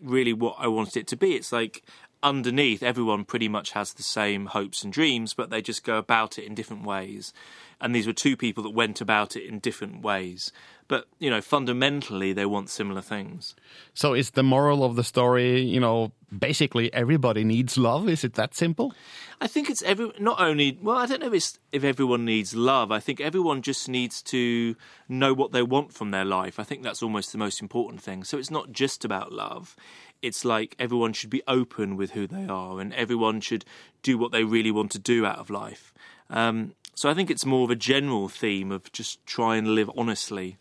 [0.01, 1.35] really what I wanted it to be.
[1.35, 1.83] It's like
[2.23, 6.37] underneath, everyone pretty much has the same hopes and dreams, but they just go about
[6.37, 7.33] it in different ways.
[7.79, 10.51] And these were two people that went about it in different ways.
[10.87, 13.55] But, you know, fundamentally, they want similar things.
[13.93, 18.07] So is the moral of the story, you know, basically everybody needs love?
[18.07, 18.93] Is it that simple?
[19.39, 22.55] I think it's every not only well, I don't know if it's if everyone needs
[22.55, 22.91] love.
[22.91, 24.75] I think everyone just needs to
[25.07, 26.59] know what they want from their life.
[26.59, 28.23] I think that's almost the most important thing.
[28.23, 29.75] So it's not just about love.
[30.21, 33.65] It's like everyone should be open with who they are, and everyone should
[34.03, 35.93] do what they really want to do out of life.
[36.29, 39.89] Um, so I think it's more of a general theme of just try and live
[39.95, 40.57] honestly.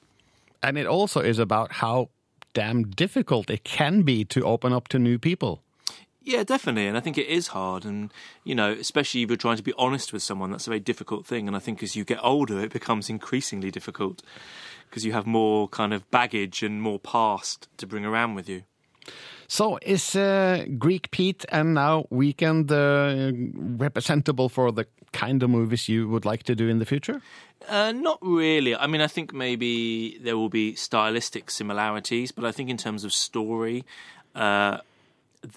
[0.62, 2.10] And it also is about how
[2.52, 5.62] damn difficult it can be to open up to new people.
[6.22, 6.88] Yeah, definitely.
[6.88, 7.84] And I think it is hard.
[7.84, 10.80] And, you know, especially if you're trying to be honest with someone, that's a very
[10.80, 11.46] difficult thing.
[11.46, 14.22] And I think as you get older, it becomes increasingly difficult
[14.90, 18.64] because you have more kind of baggage and more past to bring around with you.
[19.48, 23.32] So, is uh, Greek Pete and now Weekend uh,
[23.78, 27.22] representable for the kind of movies you would like to do in the future?
[27.68, 28.74] Uh, not really.
[28.74, 33.04] I mean, I think maybe there will be stylistic similarities, but I think in terms
[33.04, 33.84] of story,
[34.34, 34.78] uh,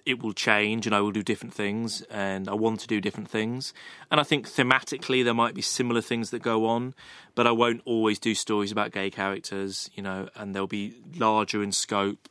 [0.05, 3.29] it will change and I will do different things and I want to do different
[3.29, 3.73] things.
[4.11, 6.93] And I think thematically there might be similar things that go on,
[7.35, 11.63] but I won't always do stories about gay characters, you know, and they'll be larger
[11.63, 12.29] in scope.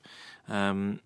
[0.48, 1.00] Um,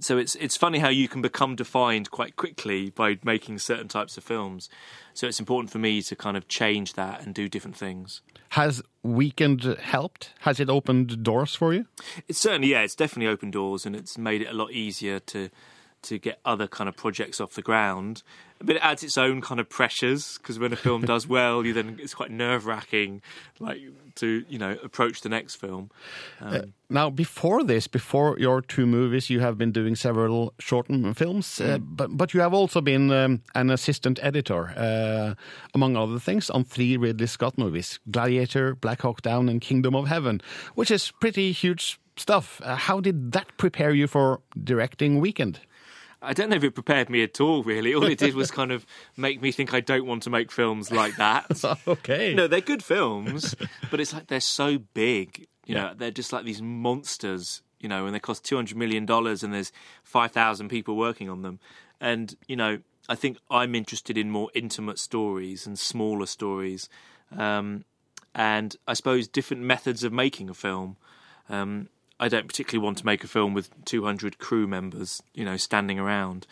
[0.00, 4.16] so it's it's funny how you can become defined quite quickly by making certain types
[4.16, 4.68] of films.
[5.14, 8.22] So it's important for me to kind of change that and do different things.
[8.50, 10.32] Has Weekend helped?
[10.40, 11.86] Has it opened doors for you?
[12.28, 15.50] It's certainly yeah, it's definitely opened doors and it's made it a lot easier to
[16.02, 18.22] to get other kind of projects off the ground.
[18.64, 21.72] But it adds its own kind of pressures because when a film does well, you
[21.72, 23.22] then it's quite nerve wracking,
[23.58, 23.80] like
[24.16, 25.90] to you know approach the next film.
[26.40, 30.86] Um, uh, now, before this, before your two movies, you have been doing several short
[31.16, 35.34] films, uh, but but you have also been um, an assistant editor, uh,
[35.74, 40.06] among other things, on three Ridley Scott movies: Gladiator, Black Hawk Down, and Kingdom of
[40.06, 40.40] Heaven,
[40.76, 42.60] which is pretty huge stuff.
[42.62, 45.60] Uh, how did that prepare you for directing Weekend?
[46.22, 47.94] I don't know if it prepared me at all, really.
[47.94, 50.92] All it did was kind of make me think I don't want to make films
[50.92, 51.64] like that.
[51.86, 52.32] okay.
[52.34, 53.54] No, they're good films,
[53.90, 55.48] but it's like they're so big.
[55.66, 59.54] You know, they're just like these monsters, you know, and they cost $200 million and
[59.54, 59.72] there's
[60.04, 61.60] 5,000 people working on them.
[62.00, 66.88] And, you know, I think I'm interested in more intimate stories and smaller stories.
[67.36, 67.84] Um,
[68.34, 70.96] and I suppose different methods of making a film.
[71.48, 71.88] Um,
[72.22, 75.98] I don't particularly want to make a film with 200 crew members, you know, standing
[75.98, 76.46] around.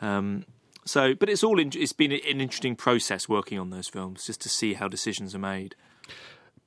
[0.00, 0.44] Um,
[0.84, 4.40] so, but it's all in, it's been an interesting process working on those films, just
[4.42, 5.74] to see how decisions are made.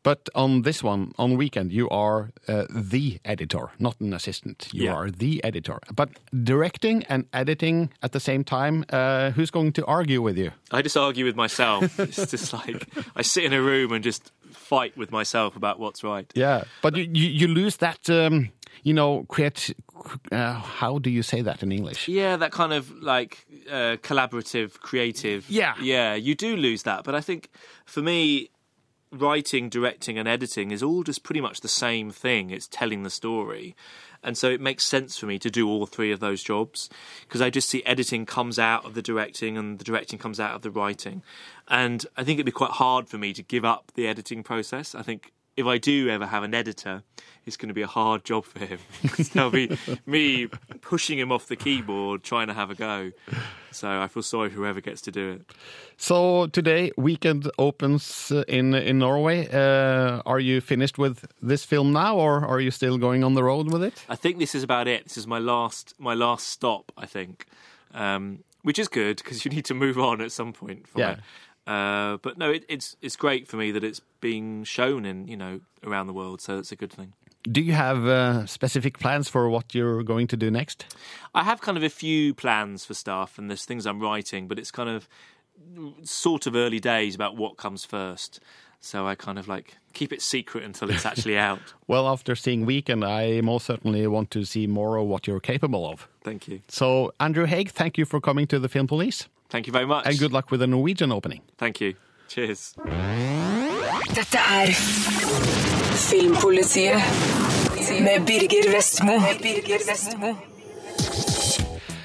[0.03, 4.67] But on this one, on Weekend, you are uh, the editor, not an assistant.
[4.73, 4.95] You Yeah.
[4.95, 5.77] are the editor.
[5.95, 6.09] But
[6.43, 10.51] directing and editing at the same time, uh, who's going to argue with you?
[10.71, 11.99] I just argue with myself.
[11.99, 16.03] it's just like I sit in a room and just fight with myself about what's
[16.03, 16.31] right.
[16.35, 18.49] Yeah, but you, you, you lose that, um,
[18.83, 19.73] you know, create.
[20.31, 22.07] Uh, how do you say that in English?
[22.07, 25.49] Yeah, that kind of like uh, collaborative, creative.
[25.49, 25.75] Yeah.
[25.79, 27.03] yeah, you do lose that.
[27.03, 27.49] But I think
[27.85, 28.49] for me,
[29.11, 32.49] writing, directing, and editing is all just pretty much the same thing.
[32.49, 33.75] It's telling the story.
[34.23, 36.89] And so it makes sense for me to do all three of those jobs
[37.21, 40.55] because I just see editing comes out of the directing and the directing comes out
[40.55, 41.23] of the writing.
[41.67, 44.93] And I think it'd be quite hard for me to give up the editing process.
[44.93, 45.31] I think
[45.61, 47.03] if I do ever have an editor,
[47.45, 48.79] it's going to be a hard job for him.
[49.33, 50.47] There'll be me
[50.81, 53.11] pushing him off the keyboard, trying to have a go.
[53.71, 55.41] So I feel sorry for whoever gets to do it.
[55.97, 59.47] So today, weekend opens uh, in in Norway.
[59.47, 63.43] Uh, are you finished with this film now, or are you still going on the
[63.43, 64.05] road with it?
[64.09, 65.03] I think this is about it.
[65.03, 66.91] This is my last my last stop.
[66.97, 67.45] I think,
[67.93, 70.87] um, which is good because you need to move on at some point.
[70.87, 71.11] From Yeah.
[71.11, 71.19] It.
[71.67, 75.37] Uh, but no, it, it's it's great for me that it's being shown in you
[75.37, 76.41] know around the world.
[76.41, 77.13] So it's a good thing.
[77.43, 80.95] Do you have uh, specific plans for what you're going to do next?
[81.33, 84.59] I have kind of a few plans for stuff, and there's things I'm writing, but
[84.59, 85.07] it's kind of
[86.03, 88.39] sort of early days about what comes first.
[88.79, 91.59] So I kind of like keep it secret until it's actually out.
[91.87, 95.87] Well, after seeing Weekend, I most certainly want to see more of what you're capable
[95.87, 96.07] of.
[96.23, 96.61] Thank you.
[96.67, 99.27] So, Andrew Haig, thank you for coming to the Film Police.
[99.51, 100.05] Thank you very much.
[100.07, 101.41] And good luck with the Norwegian opening.
[101.57, 101.93] Thank you.
[102.27, 102.73] Cheers.
[104.15, 104.71] Dette er
[106.09, 107.01] Filmpolitiet
[108.01, 109.19] med Birger Vestmo.
[109.41, 110.50] Birger Vestmo.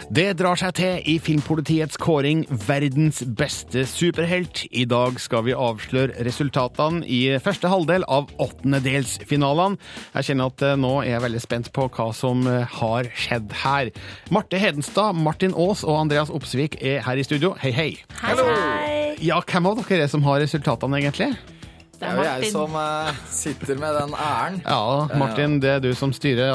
[0.07, 4.61] Det drar seg til i Filmpolitiets kåring Verdens beste superhelt.
[4.71, 9.81] I dag skal vi avsløre resultatene i første halvdel av åttendedelsfinalene.
[10.15, 13.51] Jeg kjenner at eh, nå er jeg veldig spent på hva som eh, har skjedd
[13.65, 13.91] her.
[14.31, 17.57] Marte Hedenstad, Martin Aas og Andreas Opsvik er her i studio.
[17.59, 17.89] Hei, hei.
[18.21, 19.17] Hei, hei.
[19.27, 21.33] Ja, hvem av dere er det som har resultatene, egentlig?
[21.97, 24.63] Det er jo jeg som uh, sitter med den æren.
[24.63, 26.53] Ja, Martin, det er du som styrer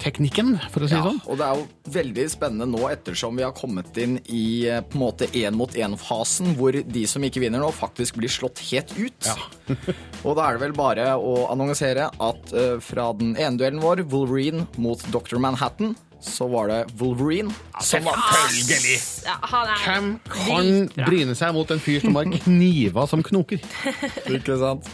[0.00, 1.20] avstemningsteknikken, for å si det Ja, sånn.
[1.26, 4.96] og det er jo veldig spennende nå ettersom vi har kommet inn i eh, på
[4.96, 8.92] en måte én mot én-fasen, hvor de som ikke vinner nå, faktisk blir slått helt
[8.98, 9.26] ut.
[9.26, 9.36] Ja.
[10.26, 14.04] og da er det vel bare å annonsere at uh, fra den ene duellen vår,
[14.10, 15.38] Wolverine mot Dr.
[15.38, 18.98] Manhattan, så var det Wolverine som var følgelig.
[19.24, 23.62] Ja, han er Hvem kan bryne seg mot en fyr som har kniver som knoker?
[24.36, 24.88] Ikke sant?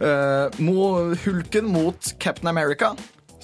[0.00, 2.94] Uh, mo, Hulken mot Captain America,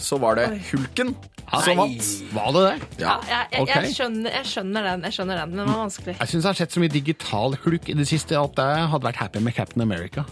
[0.02, 1.14] så var det Hulken
[1.50, 2.08] som vant.
[2.30, 2.88] Var det det?
[3.02, 3.70] Ja, jeg, jeg, Ok.
[3.74, 6.14] jeg, skjønner, jeg skjønner den, jeg skjønner den, men den var vanskelig.
[6.20, 9.08] Jeg syns jeg har sett så mye digital hulk i det siste at jeg hadde
[9.08, 10.24] vært happy med Captain America.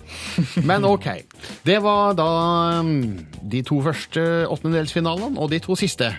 [0.62, 1.08] Men OK.
[1.66, 2.28] Det var da
[2.78, 2.92] um,
[3.42, 6.12] de to første åttendedelsfinalene og de to siste.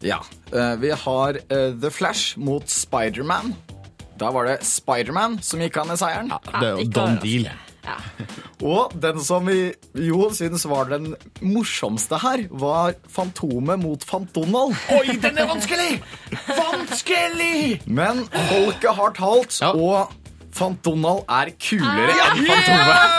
[0.00, 0.20] Ja.
[0.54, 3.52] eh, vi har eh, The Flash mot Spiderman.
[4.18, 6.30] Da var det Spiderman som gikk av med seieren.
[6.30, 7.50] det er jo ikke done deal.
[8.68, 9.72] Og den som vi
[10.08, 11.12] jo syns var den
[11.44, 14.76] morsomste her, var Fantomet mot Fantonald.
[14.98, 15.98] Oi, den er vanskelig!
[16.48, 17.82] Vanskelig!
[17.86, 20.10] Men folket har talt, og
[20.58, 23.14] Fantonald er kulere enn Fantomet.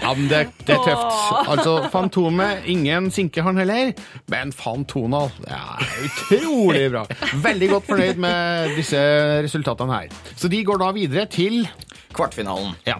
[0.00, 1.18] Ja, men det, det er tøft.
[1.52, 3.92] Altså, Fantomet, ingen sinker han heller,
[4.32, 7.04] men fantonald er utrolig bra.
[7.44, 9.00] Veldig godt fornøyd med disse
[9.44, 10.16] resultatene her.
[10.40, 11.62] Så de går da videre til
[12.16, 12.72] Kvartfinalen.
[12.86, 12.96] Ja.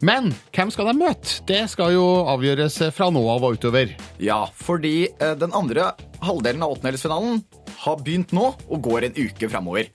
[0.00, 1.40] Men hvem skal de møte?
[1.48, 3.94] Det skal jo avgjøres fra nå av og utover.
[4.22, 5.92] Ja, fordi eh, den andre
[6.22, 7.42] halvdelen av åttendelsfinalen
[7.82, 9.88] har begynt nå og går en uke framover.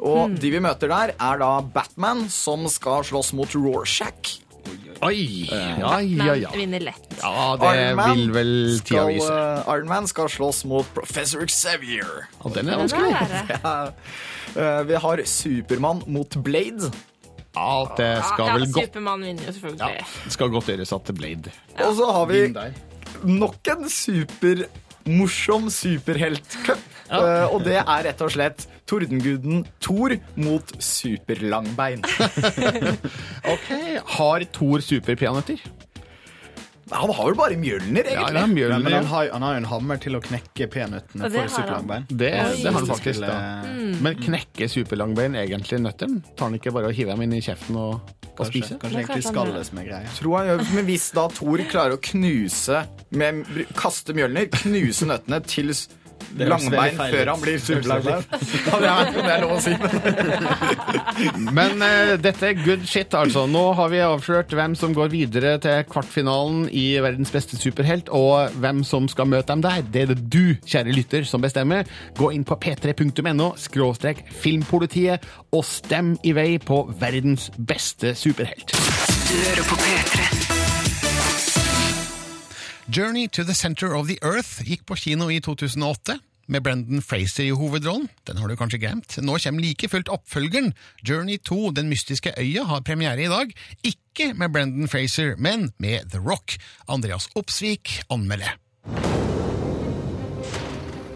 [0.00, 0.38] Og Hmm.
[0.40, 4.40] de vi møter der, er da Batman, som skal slåss mot Rorschach.
[5.04, 5.44] Oi!
[5.52, 6.50] Eh, Ja, ja, ja.
[6.54, 7.04] Vinner lett.
[7.20, 9.28] Ja, det Iron Man vil vel tida vise.
[9.28, 12.24] Uh, Iron Man skal slåss mot Professor Xavier.
[12.40, 13.12] Ja, den er er vanskelig.
[13.58, 13.74] Ja.
[14.56, 16.88] Uh, Vi har Supermann mot Blade.
[17.54, 19.90] Ja, det skal ja, vel godt Supermann vinner jo selvfølgelig.
[19.98, 21.52] Ja, Det skal godt gjøres at Blade
[21.84, 22.40] Og så har vi
[23.24, 26.90] nok en supermorsom superheltcup.
[27.14, 32.04] Eh, og det er rett og slett Tordenguden Thor mot Superlangbein.
[33.54, 33.68] Ok,
[34.16, 35.60] Har Thor superpeanøtter?
[36.94, 38.34] Han har vel bare Mjølner, Ja, egentlig.
[38.34, 41.22] det er Mjølner, Men han har, han har jo en hammer til å knekke peanøttene
[41.28, 41.54] for har han.
[41.56, 42.04] superlangbein.
[42.10, 42.30] Det,
[42.62, 43.20] det har han faktisk.
[43.24, 43.38] Da.
[43.66, 43.96] Mm.
[44.06, 46.22] Men knekker superlangbein egentlig nøttene?
[46.36, 48.78] Tar han ikke bare og hiver dem inn i kjeften og, og spiser?
[48.78, 50.14] kanskje egentlig kanskje med skallet som er greia.
[50.20, 53.44] Tror han gjør, men hvis da Thor klarer å knuse med,
[53.78, 55.74] Kaste Mjølner, knuse nøttene til
[56.38, 58.24] langbein før han blir superlangbein.
[58.64, 59.74] Ja, det er, det er lov å si.
[61.52, 61.64] Men.
[61.74, 63.46] Men eh, dette er good shit, altså.
[63.50, 68.54] Nå har vi avslørt hvem som går videre til kvartfinalen i Verdens beste superhelt, og
[68.62, 69.82] hvem som skal møte dem der.
[69.82, 71.88] Det er det du, kjære lytter, som bestemmer.
[72.18, 78.74] Gå inn på p3.no skråstrek filmpolitiet og stem i vei på verdens beste superhelt.
[78.74, 80.63] Du hører på P3.
[82.86, 86.18] Journey to the Center of the Earth gikk på kino i 2008.
[86.46, 88.10] Med Brendan Fraser i hovedrollen.
[88.28, 89.16] Den har du kanskje glemt.
[89.24, 90.74] Nå kommer like fullt oppfølgeren.
[91.00, 93.54] Journey 2, Den mystiske øya, har premiere i dag.
[93.82, 96.58] Ikke med Brendan Fraser, men med The Rock.
[96.88, 98.58] Andreas Opsvik anmelder.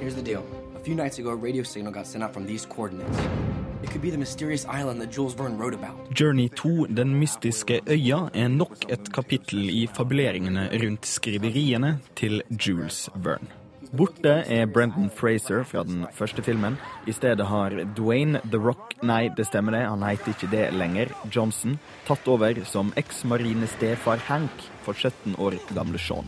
[0.01, 0.41] Here's the deal.
[0.75, 2.33] A few nights radio signal got sent out.
[6.21, 13.09] Journey 2, Den mystiske øya, er nok et kapittel i fabuleringene rundt skriveriene til Jules
[13.15, 13.55] Verne.
[13.95, 16.77] Borte er Brendan Fraser fra den første filmen.
[17.07, 21.15] I stedet har Dwayne The Rock Nei, det stemmer det, han heter ikke det lenger.
[21.31, 21.79] Johnson.
[22.09, 26.27] Tatt over som eks-marinestefar Hank for 17 år gamle Sean.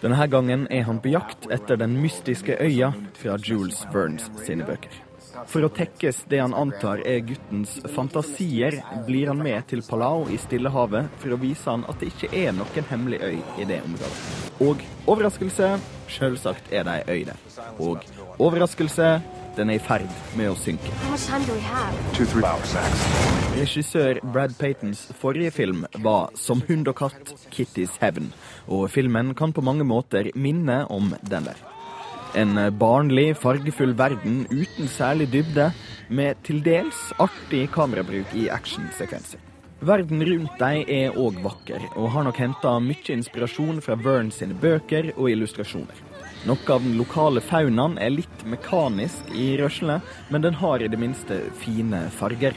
[0.00, 5.05] Denne gangen er han på jakt etter den mystiske øya fra Jules Vernes sine bøker.
[5.46, 10.38] For å tekkes det han antar er guttens fantasier, blir han med til Palau i
[10.40, 14.20] Stillehavet for å vise han at det ikke er noen hemmelig øy i det området.
[14.66, 15.74] Og overraskelse,
[16.10, 17.42] selvsagt er det ei øy der.
[17.82, 18.06] Og
[18.38, 19.10] overraskelse,
[19.56, 20.92] den er i ferd med å synke.
[23.56, 28.32] Regissør Brad Paytons forrige film var Som hund og katt, Kitty's Heaven,
[28.68, 31.75] og filmen kan på mange måter minne om den der.
[32.36, 35.70] En barnlig, fargefull verden uten særlig dybde,
[36.08, 39.40] med til dels artig kamerabruk i actionsekvenser.
[39.86, 44.56] Verden rundt deg er òg vakker, og har nok henta mye inspirasjon fra Verne sine
[44.56, 45.98] bøker og illustrasjoner.
[46.48, 49.98] Noe av den lokale faunaen er litt mekanisk i røslene,
[50.30, 52.56] men den har i det minste fine farger.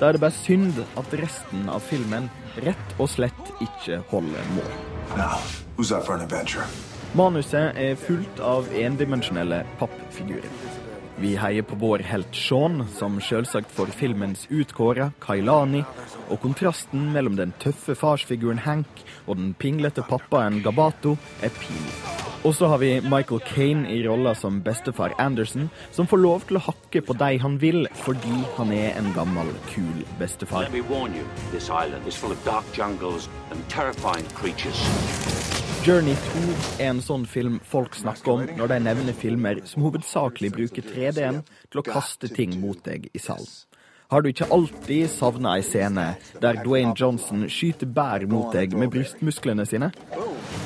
[0.00, 2.30] Da er det bare synd at resten av filmen
[2.66, 4.76] rett og slett ikke holder mål.
[5.16, 5.38] Now,
[5.76, 6.66] who's up for an adventure?
[7.14, 10.50] Manuset er fullt av endimensjonelle pappfigurer.
[11.16, 15.80] Vi heier på vår helt Sean, som selvsagt får filmens utkåra Kailani,
[16.28, 21.96] og kontrasten mellom den tøffe farsfiguren Hank og den pinglete pappaen Gabato er pinlig.
[22.46, 26.60] Og så har vi Michael Kane i rolla som bestefar Anderson, som får lov til
[26.60, 30.68] å hakke på de han vil, fordi han er en gammel, kul bestefar.
[35.86, 40.48] Journey 2 er en sånn film folk snakker om når de nevner filmer som hovedsakelig
[40.56, 43.46] bruker 3D-en til å kaste ting mot deg i salen.
[44.10, 46.08] Har du ikke alltid savna ei scene
[46.42, 49.92] der Dwayne Johnson skyter bær mot deg med brystmusklene sine?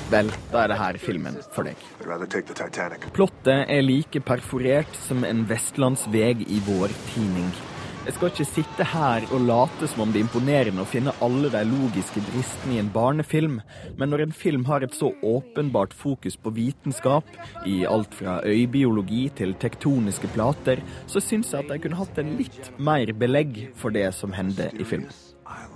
[0.09, 1.85] Vel, da er det her filmen for deg.
[3.13, 7.53] Plottet er like perforert som en vestlandsveg i vår tidning.
[8.01, 11.51] Jeg skal ikke sitte her og late som om det er imponerende å finne alle
[11.53, 13.59] de logiske bristene i en barnefilm,
[14.01, 17.29] men når en film har et så åpenbart fokus på vitenskap,
[17.69, 20.81] i alt fra øybiologi til tektoniske plater,
[21.13, 24.73] så syns jeg at de kunne hatt en litt mer belegg for det som hender
[24.81, 25.13] i filmen.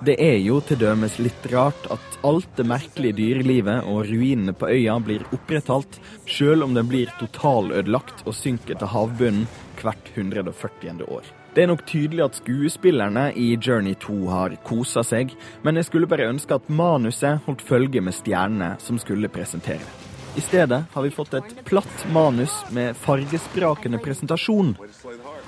[0.00, 4.72] Det er jo til dømes litt rart at alt det merkelige dyrelivet og ruinene på
[4.72, 9.48] øya blir opprettholdt, sjøl om den blir totalødelagt og synker til havbunnen
[9.82, 11.04] hvert 140.
[11.04, 11.33] år.
[11.54, 16.08] Det er nok tydelig at skuespillerne i Journey 2 har kosa seg, men jeg skulle
[16.10, 19.86] bare ønske at manuset holdt følge med stjernene som skulle presentere.
[20.34, 24.74] I stedet har vi fått et platt manus med fargesprakende presentasjon.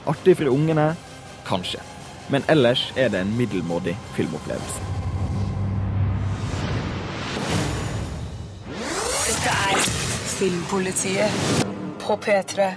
[0.07, 0.93] Artig for ungene?
[1.49, 1.83] Kanskje.
[2.31, 4.93] Men ellers er det en middelmådig filmopplevelse.
[9.27, 9.87] Dette er
[10.39, 11.67] Filmpolitiet
[12.07, 12.77] på P3.